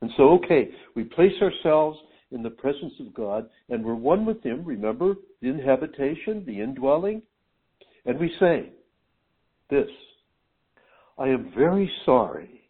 And 0.02 0.10
so, 0.18 0.30
okay, 0.44 0.70
we 0.96 1.04
place 1.04 1.34
ourselves 1.42 2.00
in 2.32 2.42
the 2.42 2.50
presence 2.50 2.94
of 3.00 3.14
God, 3.14 3.50
and 3.70 3.84
we're 3.84 3.96
one 3.96 4.26
with 4.26 4.42
Him. 4.42 4.64
Remember 4.66 5.16
the 5.42 5.50
inhabitation, 5.50 6.44
the 6.46 6.62
indwelling? 6.62 7.22
And 8.06 8.20
we 8.20 8.34
say 8.40 8.70
this 9.70 9.90
I 11.18 11.28
am 11.28 11.52
very 11.56 11.92
sorry 12.06 12.62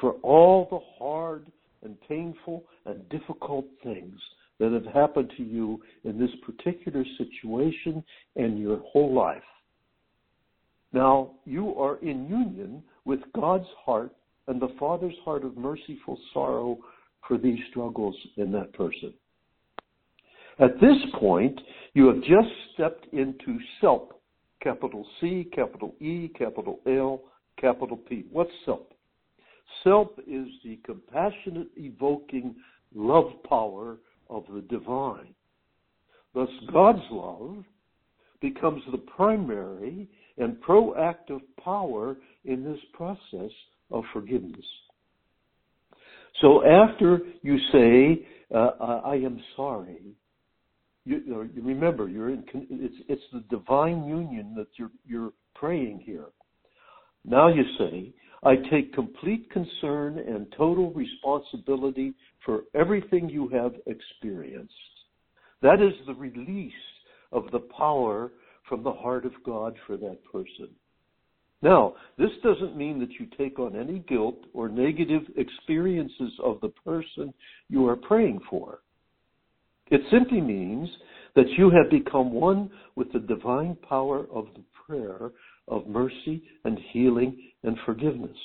for 0.00 0.14
all 0.22 0.66
the 0.70 0.80
hard 0.98 1.46
and 1.82 1.96
painful 2.08 2.64
and 2.86 3.08
difficult 3.08 3.66
things 3.82 4.18
that 4.58 4.72
have 4.72 4.86
happened 4.94 5.32
to 5.36 5.42
you 5.42 5.80
in 6.04 6.18
this 6.18 6.30
particular 6.46 7.04
situation 7.18 8.02
and 8.36 8.58
your 8.58 8.78
whole 8.86 9.12
life. 9.12 9.42
Now, 10.92 11.32
you 11.44 11.74
are 11.76 11.96
in 11.96 12.28
union 12.28 12.82
with 13.04 13.20
God's 13.34 13.66
heart 13.84 14.12
and 14.46 14.60
the 14.60 14.74
Father's 14.78 15.14
heart 15.24 15.44
of 15.44 15.56
merciful 15.56 16.18
sorrow 16.34 16.78
for 17.26 17.38
these 17.38 17.58
struggles 17.70 18.16
in 18.36 18.52
that 18.52 18.72
person. 18.72 19.14
At 20.58 20.80
this 20.80 20.96
point, 21.18 21.58
you 21.94 22.06
have 22.06 22.20
just 22.20 22.48
stepped 22.74 23.06
into 23.12 23.58
self, 23.80 24.02
capital 24.62 25.06
C, 25.20 25.48
capital 25.52 25.94
E, 26.00 26.28
capital 26.36 26.80
L, 26.86 27.22
capital 27.58 27.96
P. 27.96 28.26
What's 28.30 28.50
self? 28.64 28.86
Self 29.84 30.08
is 30.26 30.46
the 30.64 30.78
compassionate, 30.84 31.68
evoking 31.76 32.54
love 32.94 33.32
power 33.48 33.98
of 34.28 34.44
the 34.52 34.60
divine. 34.62 35.34
Thus, 36.34 36.48
God's 36.72 37.02
love 37.10 37.64
becomes 38.40 38.82
the 38.90 38.98
primary 38.98 40.08
and 40.38 40.56
proactive 40.62 41.40
power 41.62 42.16
in 42.44 42.64
this 42.64 42.80
process 42.92 43.50
of 43.90 44.04
forgiveness. 44.12 44.64
So 46.40 46.64
after 46.64 47.20
you 47.42 47.58
say, 47.72 48.26
uh, 48.54 49.00
I 49.04 49.16
am 49.16 49.40
sorry. 49.56 50.16
You, 51.04 51.48
you 51.54 51.62
remember, 51.62 52.08
you're 52.08 52.30
in. 52.30 52.44
It's 52.70 52.94
it's 53.08 53.22
the 53.32 53.44
divine 53.50 54.04
union 54.04 54.54
that 54.56 54.68
you're 54.78 54.90
you're 55.04 55.32
praying 55.54 56.02
here. 56.04 56.26
Now 57.24 57.48
you 57.48 57.64
say, 57.78 58.12
I 58.44 58.56
take 58.70 58.92
complete 58.92 59.48
concern 59.50 60.18
and 60.18 60.52
total 60.56 60.92
responsibility 60.92 62.14
for 62.44 62.64
everything 62.74 63.28
you 63.28 63.48
have 63.48 63.74
experienced. 63.86 64.72
That 65.62 65.80
is 65.80 65.92
the 66.06 66.14
release 66.14 66.72
of 67.30 67.44
the 67.52 67.60
power 67.60 68.32
from 68.68 68.82
the 68.82 68.92
heart 68.92 69.24
of 69.24 69.32
God 69.44 69.76
for 69.86 69.96
that 69.96 70.18
person. 70.30 70.70
Now, 71.62 71.94
this 72.18 72.30
doesn't 72.42 72.76
mean 72.76 72.98
that 72.98 73.12
you 73.20 73.26
take 73.38 73.60
on 73.60 73.76
any 73.76 74.00
guilt 74.00 74.38
or 74.52 74.68
negative 74.68 75.22
experiences 75.36 76.32
of 76.42 76.60
the 76.60 76.70
person 76.84 77.32
you 77.68 77.86
are 77.86 77.96
praying 77.96 78.40
for. 78.50 78.80
It 79.92 80.00
simply 80.10 80.40
means 80.40 80.88
that 81.36 81.48
you 81.56 81.70
have 81.70 81.90
become 81.90 82.32
one 82.32 82.70
with 82.96 83.12
the 83.12 83.20
divine 83.20 83.76
power 83.88 84.26
of 84.32 84.46
the 84.54 84.64
prayer 84.86 85.30
of 85.68 85.86
mercy 85.86 86.42
and 86.64 86.78
healing 86.92 87.50
and 87.62 87.76
forgiveness. 87.84 88.36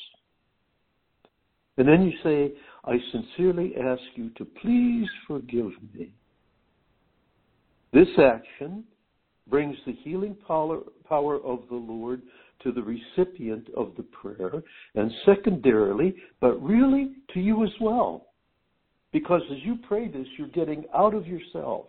And 1.78 1.88
then 1.88 2.04
you 2.04 2.14
say, 2.24 2.54
I 2.86 2.98
sincerely 3.12 3.74
ask 3.80 4.02
you 4.16 4.30
to 4.38 4.46
please 4.46 5.08
forgive 5.28 5.72
me. 5.94 6.14
This 7.94 8.08
action 8.18 8.84
brings 9.50 9.78
the 9.86 9.94
healing 10.04 10.36
power, 10.48 10.80
power 11.08 11.36
of 11.44 11.62
the 11.70 11.76
Lord 11.76 12.22
to 12.64 12.72
the 12.72 12.82
recipient 12.82 13.68
of 13.78 13.94
the 13.96 14.04
prayer, 14.04 14.64
and 14.96 15.12
secondarily, 15.26 16.16
but 16.42 16.62
really 16.62 17.12
to 17.34 17.40
you 17.40 17.64
as 17.64 17.72
well. 17.80 18.28
Because 19.14 19.42
as 19.52 19.58
you 19.64 19.78
pray 19.88 20.08
this, 20.08 20.28
you're 20.38 20.48
getting 20.50 20.86
out 20.96 21.14
of 21.14 21.28
yourself 21.28 21.86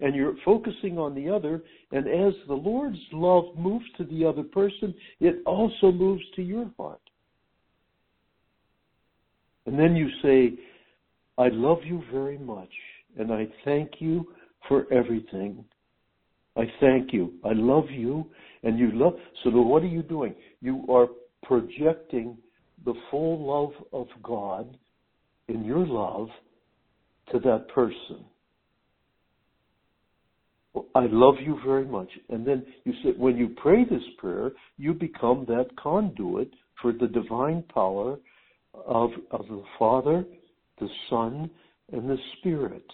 and 0.00 0.14
you're 0.14 0.36
focusing 0.44 0.98
on 0.98 1.14
the 1.14 1.28
other. 1.28 1.62
And 1.92 2.06
as 2.06 2.34
the 2.48 2.54
Lord's 2.54 2.98
love 3.12 3.56
moves 3.56 3.86
to 3.98 4.04
the 4.04 4.24
other 4.24 4.42
person, 4.42 4.94
it 5.20 5.36
also 5.46 5.90
moves 5.90 6.22
to 6.36 6.42
your 6.42 6.70
heart. 6.76 7.00
And 9.66 9.78
then 9.78 9.96
you 9.96 10.08
say, 10.22 10.58
I 11.38 11.48
love 11.48 11.78
you 11.84 12.02
very 12.12 12.38
much, 12.38 12.70
and 13.18 13.32
I 13.32 13.46
thank 13.64 13.92
you 13.98 14.32
for 14.68 14.90
everything. 14.92 15.64
I 16.56 16.64
thank 16.80 17.12
you. 17.12 17.34
I 17.44 17.52
love 17.52 17.90
you, 17.90 18.26
and 18.62 18.78
you 18.78 18.90
love. 18.92 19.14
So, 19.44 19.50
what 19.50 19.82
are 19.82 19.88
you 19.88 20.02
doing? 20.02 20.34
You 20.62 20.84
are 20.88 21.08
projecting 21.42 22.38
the 22.84 22.94
full 23.10 23.44
love 23.46 23.72
of 23.92 24.06
God 24.22 24.78
in 25.48 25.64
your 25.64 25.86
love 25.86 26.28
to 27.32 27.38
that 27.40 27.68
person. 27.68 28.24
I 30.94 31.06
love 31.06 31.36
you 31.40 31.58
very 31.64 31.84
much. 31.84 32.08
And 32.28 32.46
then 32.46 32.64
you 32.84 32.92
say, 33.02 33.10
when 33.16 33.36
you 33.36 33.54
pray 33.60 33.84
this 33.84 34.02
prayer, 34.18 34.52
you 34.76 34.94
become 34.94 35.44
that 35.48 35.68
conduit 35.80 36.50
for 36.80 36.92
the 36.92 37.06
divine 37.06 37.62
power 37.72 38.18
of, 38.74 39.10
of 39.30 39.46
the 39.48 39.62
Father, 39.78 40.24
the 40.78 40.88
Son, 41.08 41.50
and 41.92 42.08
the 42.08 42.18
Spirit 42.38 42.84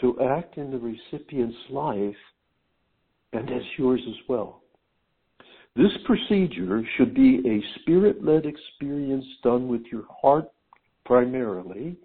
to 0.00 0.18
act 0.20 0.56
in 0.56 0.70
the 0.70 0.78
recipient's 0.78 1.56
life 1.70 2.14
and 3.32 3.50
as 3.50 3.62
yours 3.78 4.00
as 4.08 4.28
well. 4.28 4.62
This 5.76 5.92
procedure 6.04 6.82
should 6.96 7.14
be 7.14 7.40
a 7.46 7.80
spirit 7.80 8.24
led 8.24 8.46
experience 8.46 9.24
done 9.42 9.66
with 9.66 9.82
your 9.90 10.04
heart 10.22 10.46
primarily, 11.04 11.96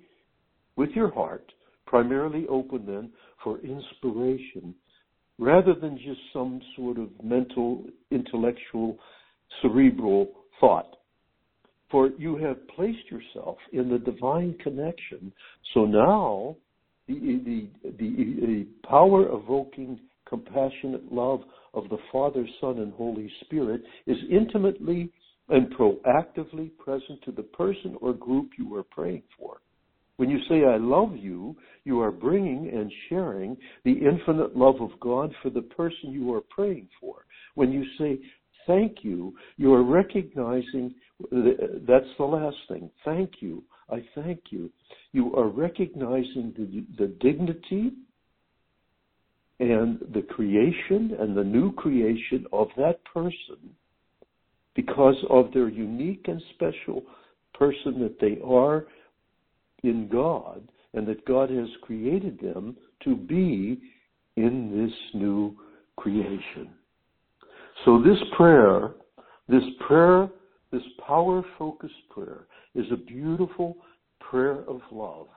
with 0.76 0.90
your 0.92 1.14
heart 1.14 1.52
primarily 1.86 2.46
open 2.48 2.86
then 2.86 3.12
for 3.44 3.60
inspiration 3.60 4.74
rather 5.38 5.74
than 5.74 5.98
just 5.98 6.20
some 6.34 6.62
sort 6.76 6.98
of 6.98 7.10
mental, 7.24 7.86
intellectual, 8.12 8.98
cerebral 9.62 10.30
thought. 10.60 10.98
For 11.90 12.10
you 12.18 12.38
have 12.38 12.68
placed 12.68 13.10
yourself 13.10 13.58
in 13.74 13.90
the 13.90 13.98
divine 13.98 14.56
connection. 14.62 15.32
So 15.74 15.86
now 15.86 16.58
the, 17.08 17.14
the, 17.14 17.68
the, 17.84 17.98
the 17.98 18.68
power 18.88 19.34
evoking 19.34 20.00
compassionate 20.28 21.12
love 21.12 21.42
of 21.74 21.90
the 21.90 21.98
Father, 22.12 22.46
Son, 22.62 22.80
and 22.80 22.94
Holy 22.94 23.32
Spirit 23.42 23.82
is 24.06 24.18
intimately 24.30 25.12
and 25.50 25.74
proactively 25.74 26.70
present 26.78 27.22
to 27.24 27.32
the 27.32 27.44
person 27.44 27.98
or 28.02 28.14
group 28.14 28.52
you 28.58 28.76
are 28.76 28.84
praying 28.84 29.24
for. 29.38 29.58
When 30.20 30.30
you 30.30 30.40
say, 30.50 30.66
I 30.66 30.76
love 30.76 31.16
you, 31.16 31.56
you 31.86 32.02
are 32.02 32.12
bringing 32.12 32.70
and 32.74 32.92
sharing 33.08 33.56
the 33.86 33.94
infinite 33.94 34.54
love 34.54 34.82
of 34.82 34.90
God 35.00 35.34
for 35.42 35.50
the 35.50 35.62
person 35.62 36.12
you 36.12 36.34
are 36.34 36.42
praying 36.42 36.90
for. 37.00 37.26
When 37.56 37.72
you 37.72 37.86
say, 37.98 38.20
thank 38.68 38.98
you, 39.02 39.34
you 39.56 39.74
are 39.74 39.82
recognizing 39.82 40.94
that's 41.32 42.06
the 42.18 42.26
last 42.26 42.58
thing. 42.68 42.90
Thank 43.06 43.36
you. 43.40 43.64
I 43.90 44.04
thank 44.14 44.42
you. 44.50 44.70
You 45.14 45.34
are 45.38 45.48
recognizing 45.48 46.54
the, 46.58 46.86
the 47.02 47.14
dignity 47.22 47.94
and 49.62 50.00
the 50.14 50.24
creation 50.30 51.16
and 51.18 51.34
the 51.34 51.46
new 51.46 51.72
creation 51.72 52.46
of 52.52 52.68
that 52.76 53.00
person 53.06 53.74
because 54.76 55.16
of 55.30 55.54
their 55.54 55.70
unique 55.70 56.26
and 56.28 56.42
special 56.56 57.04
person 57.54 58.02
that 58.02 58.18
they 58.20 58.38
are 58.46 58.86
in 59.84 60.08
God 60.08 60.70
and 60.94 61.08
that 61.08 61.26
God 61.26 61.50
has 61.50 61.68
created 61.82 62.40
them 62.40 62.76
to 63.04 63.16
be 63.16 63.80
in 64.36 64.86
this 64.86 65.20
new 65.20 65.56
creation. 65.98 66.70
So 67.86 68.02
this 68.02 68.18
prayer, 68.36 68.92
this 69.48 69.64
prayer, 69.88 70.30
this 70.72 70.84
power 71.06 71.44
focused 71.58 71.94
prayer 72.10 72.46
is 72.76 72.86
a 72.92 72.98
beautiful 72.98 73.78
prayer 74.20 74.64
of 74.68 74.82
love 74.92 75.28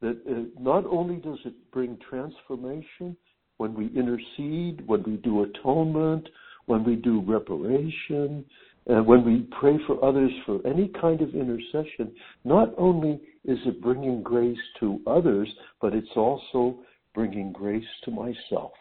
that 0.00 0.20
uh, 0.28 0.60
not 0.60 0.84
only 0.86 1.16
does 1.16 1.38
it 1.44 1.54
bring 1.70 1.96
transformation 2.08 3.16
when 3.58 3.72
we 3.74 3.86
intercede, 3.96 4.86
when 4.86 5.02
we 5.04 5.16
do 5.18 5.44
atonement, 5.44 6.28
when 6.66 6.84
we 6.84 6.96
do 6.96 7.22
reparation, 7.22 8.44
and 8.86 9.06
when 9.06 9.24
we 9.24 9.46
pray 9.60 9.78
for 9.86 10.04
others 10.04 10.32
for 10.44 10.60
any 10.66 10.88
kind 11.00 11.20
of 11.20 11.34
intercession, 11.34 12.12
not 12.44 12.74
only 12.76 13.20
is 13.44 13.58
it 13.64 13.80
bringing 13.80 14.22
grace 14.22 14.58
to 14.80 15.00
others, 15.06 15.48
but 15.80 15.94
it's 15.94 16.16
also 16.16 16.78
bringing 17.14 17.52
grace 17.52 17.84
to 18.04 18.10
myself. 18.10 18.72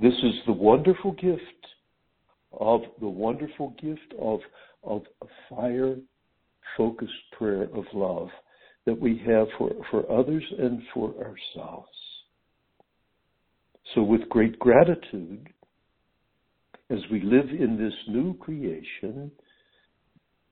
This 0.00 0.14
is 0.14 0.34
the 0.46 0.52
wonderful 0.52 1.12
gift 1.12 1.42
of 2.52 2.80
the 3.00 3.08
wonderful 3.08 3.74
gift 3.80 4.14
of, 4.20 4.40
of 4.82 5.02
a 5.22 5.26
fire 5.48 5.96
focused 6.76 7.12
prayer 7.36 7.64
of 7.74 7.84
love 7.92 8.28
that 8.86 8.98
we 8.98 9.20
have 9.26 9.46
for, 9.58 9.70
for 9.90 10.10
others 10.10 10.44
and 10.58 10.80
for 10.94 11.14
ourselves. 11.18 11.88
So, 13.94 14.02
with 14.02 14.28
great 14.28 14.58
gratitude, 14.58 15.48
as 16.90 16.98
we 17.10 17.20
live 17.22 17.50
in 17.50 17.76
this 17.76 17.92
new 18.08 18.34
creation, 18.38 19.30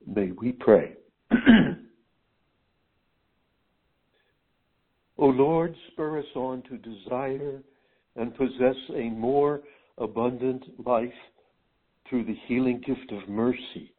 may 0.05 0.31
we 0.31 0.51
pray. 0.51 0.93
o 5.17 5.25
Lord, 5.25 5.75
spur 5.91 6.19
us 6.19 6.25
on 6.35 6.61
to 6.63 6.77
desire 6.77 7.63
and 8.15 8.35
possess 8.35 8.75
a 8.95 9.09
more 9.09 9.61
abundant 9.97 10.63
life 10.85 11.09
through 12.09 12.25
the 12.25 12.37
healing 12.47 12.81
gift 12.85 13.11
of 13.11 13.27
mercy. 13.27 13.93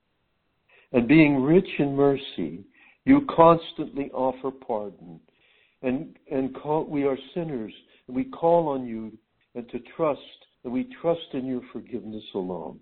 And 0.93 1.09
being 1.09 1.43
rich 1.43 1.69
in 1.79 1.95
mercy, 1.95 2.65
you 3.05 3.27
constantly 3.35 4.11
offer 4.13 4.51
pardon. 4.51 5.21
And, 5.83 6.17
and 6.31 6.55
call, 6.55 6.85
we 6.85 7.05
are 7.05 7.19
sinners, 7.35 7.73
and 8.07 8.17
we 8.17 8.25
call 8.25 8.69
on 8.69 8.87
you 8.87 9.13
and 9.55 9.69
to 9.71 9.79
trust 9.97 10.21
and 10.65 10.73
we 10.73 10.89
trust 11.01 11.21
in 11.33 11.47
your 11.47 11.63
forgiveness 11.73 12.25
alone. 12.35 12.81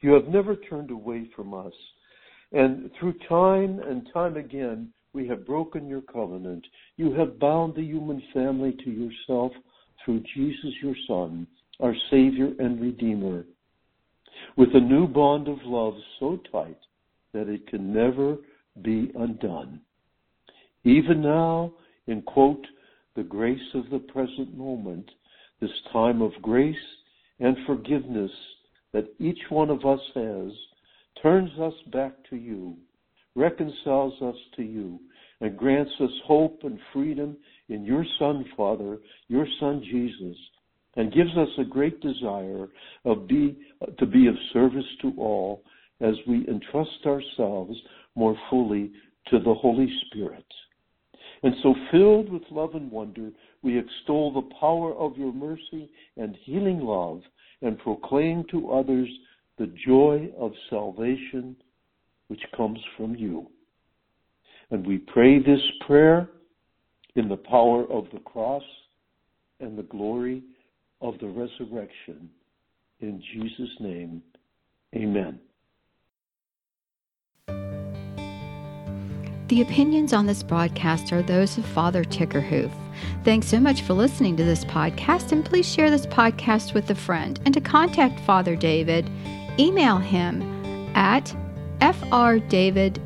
You 0.00 0.12
have 0.12 0.26
never 0.26 0.56
turned 0.56 0.90
away 0.90 1.28
from 1.34 1.54
us. 1.54 1.72
And 2.52 2.90
through 2.98 3.14
time 3.28 3.80
and 3.80 4.08
time 4.12 4.36
again, 4.36 4.92
we 5.12 5.26
have 5.28 5.46
broken 5.46 5.88
your 5.88 6.02
covenant. 6.02 6.66
You 6.96 7.12
have 7.14 7.38
bound 7.38 7.74
the 7.74 7.82
human 7.82 8.22
family 8.32 8.76
to 8.84 8.90
yourself 8.90 9.52
through 10.04 10.22
Jesus, 10.34 10.72
your 10.82 10.96
Son, 11.06 11.46
our 11.80 11.94
Savior 12.10 12.52
and 12.58 12.80
Redeemer, 12.80 13.44
with 14.56 14.70
a 14.74 14.80
new 14.80 15.06
bond 15.06 15.48
of 15.48 15.58
love 15.64 15.94
so 16.18 16.40
tight 16.50 16.78
that 17.32 17.48
it 17.48 17.66
can 17.68 17.92
never 17.92 18.36
be 18.82 19.10
undone. 19.14 19.80
Even 20.84 21.22
now, 21.22 21.72
in 22.06 22.22
quote, 22.22 22.66
the 23.14 23.22
grace 23.22 23.60
of 23.74 23.88
the 23.90 23.98
present 23.98 24.56
moment, 24.56 25.08
this 25.60 25.70
time 25.92 26.22
of 26.22 26.32
grace 26.40 26.74
and 27.42 27.56
forgiveness 27.66 28.30
that 28.92 29.12
each 29.18 29.40
one 29.50 29.68
of 29.68 29.84
us 29.84 30.00
has 30.14 30.52
turns 31.20 31.50
us 31.60 31.74
back 31.92 32.12
to 32.30 32.36
you, 32.36 32.76
reconciles 33.34 34.14
us 34.22 34.36
to 34.56 34.62
you, 34.62 35.00
and 35.40 35.56
grants 35.56 35.90
us 36.00 36.10
hope 36.24 36.60
and 36.62 36.78
freedom 36.92 37.36
in 37.68 37.84
your 37.84 38.06
Son, 38.18 38.44
Father, 38.56 38.98
your 39.26 39.46
Son 39.58 39.82
Jesus, 39.90 40.36
and 40.96 41.12
gives 41.12 41.36
us 41.36 41.48
a 41.58 41.64
great 41.64 42.00
desire 42.00 42.68
of 43.04 43.26
be, 43.26 43.58
to 43.98 44.06
be 44.06 44.28
of 44.28 44.34
service 44.52 44.84
to 45.00 45.12
all 45.18 45.64
as 46.00 46.14
we 46.28 46.46
entrust 46.48 47.06
ourselves 47.06 47.76
more 48.14 48.36
fully 48.50 48.92
to 49.30 49.40
the 49.40 49.54
Holy 49.54 49.92
Spirit. 50.06 50.44
And 51.42 51.54
so, 51.62 51.74
filled 51.90 52.30
with 52.30 52.42
love 52.50 52.74
and 52.74 52.90
wonder, 52.90 53.30
we 53.62 53.78
extol 53.78 54.32
the 54.32 54.54
power 54.60 54.94
of 54.94 55.16
your 55.16 55.32
mercy 55.32 55.90
and 56.16 56.36
healing 56.44 56.80
love 56.80 57.22
and 57.62 57.78
proclaim 57.78 58.44
to 58.50 58.70
others 58.70 59.08
the 59.58 59.72
joy 59.86 60.30
of 60.38 60.52
salvation 60.70 61.56
which 62.28 62.40
comes 62.56 62.78
from 62.96 63.14
you. 63.16 63.48
And 64.70 64.86
we 64.86 64.98
pray 64.98 65.38
this 65.38 65.60
prayer 65.86 66.30
in 67.16 67.28
the 67.28 67.36
power 67.36 67.84
of 67.90 68.06
the 68.12 68.20
cross 68.20 68.62
and 69.60 69.76
the 69.76 69.82
glory 69.82 70.42
of 71.00 71.18
the 71.18 71.26
resurrection. 71.26 72.30
In 73.00 73.22
Jesus' 73.32 73.76
name, 73.80 74.22
amen. 74.94 75.40
The 79.52 79.60
opinions 79.60 80.14
on 80.14 80.24
this 80.24 80.42
broadcast 80.42 81.12
are 81.12 81.20
those 81.20 81.58
of 81.58 81.66
Father 81.66 82.04
Tickerhoof. 82.04 82.72
Thanks 83.22 83.46
so 83.46 83.60
much 83.60 83.82
for 83.82 83.92
listening 83.92 84.34
to 84.38 84.44
this 84.44 84.64
podcast, 84.64 85.30
and 85.30 85.44
please 85.44 85.70
share 85.70 85.90
this 85.90 86.06
podcast 86.06 86.72
with 86.72 86.88
a 86.88 86.94
friend. 86.94 87.38
And 87.44 87.52
to 87.52 87.60
contact 87.60 88.18
Father 88.20 88.56
David, 88.56 89.10
email 89.58 89.98
him 89.98 90.40
at 90.94 91.36
frdavidjt 91.80 92.96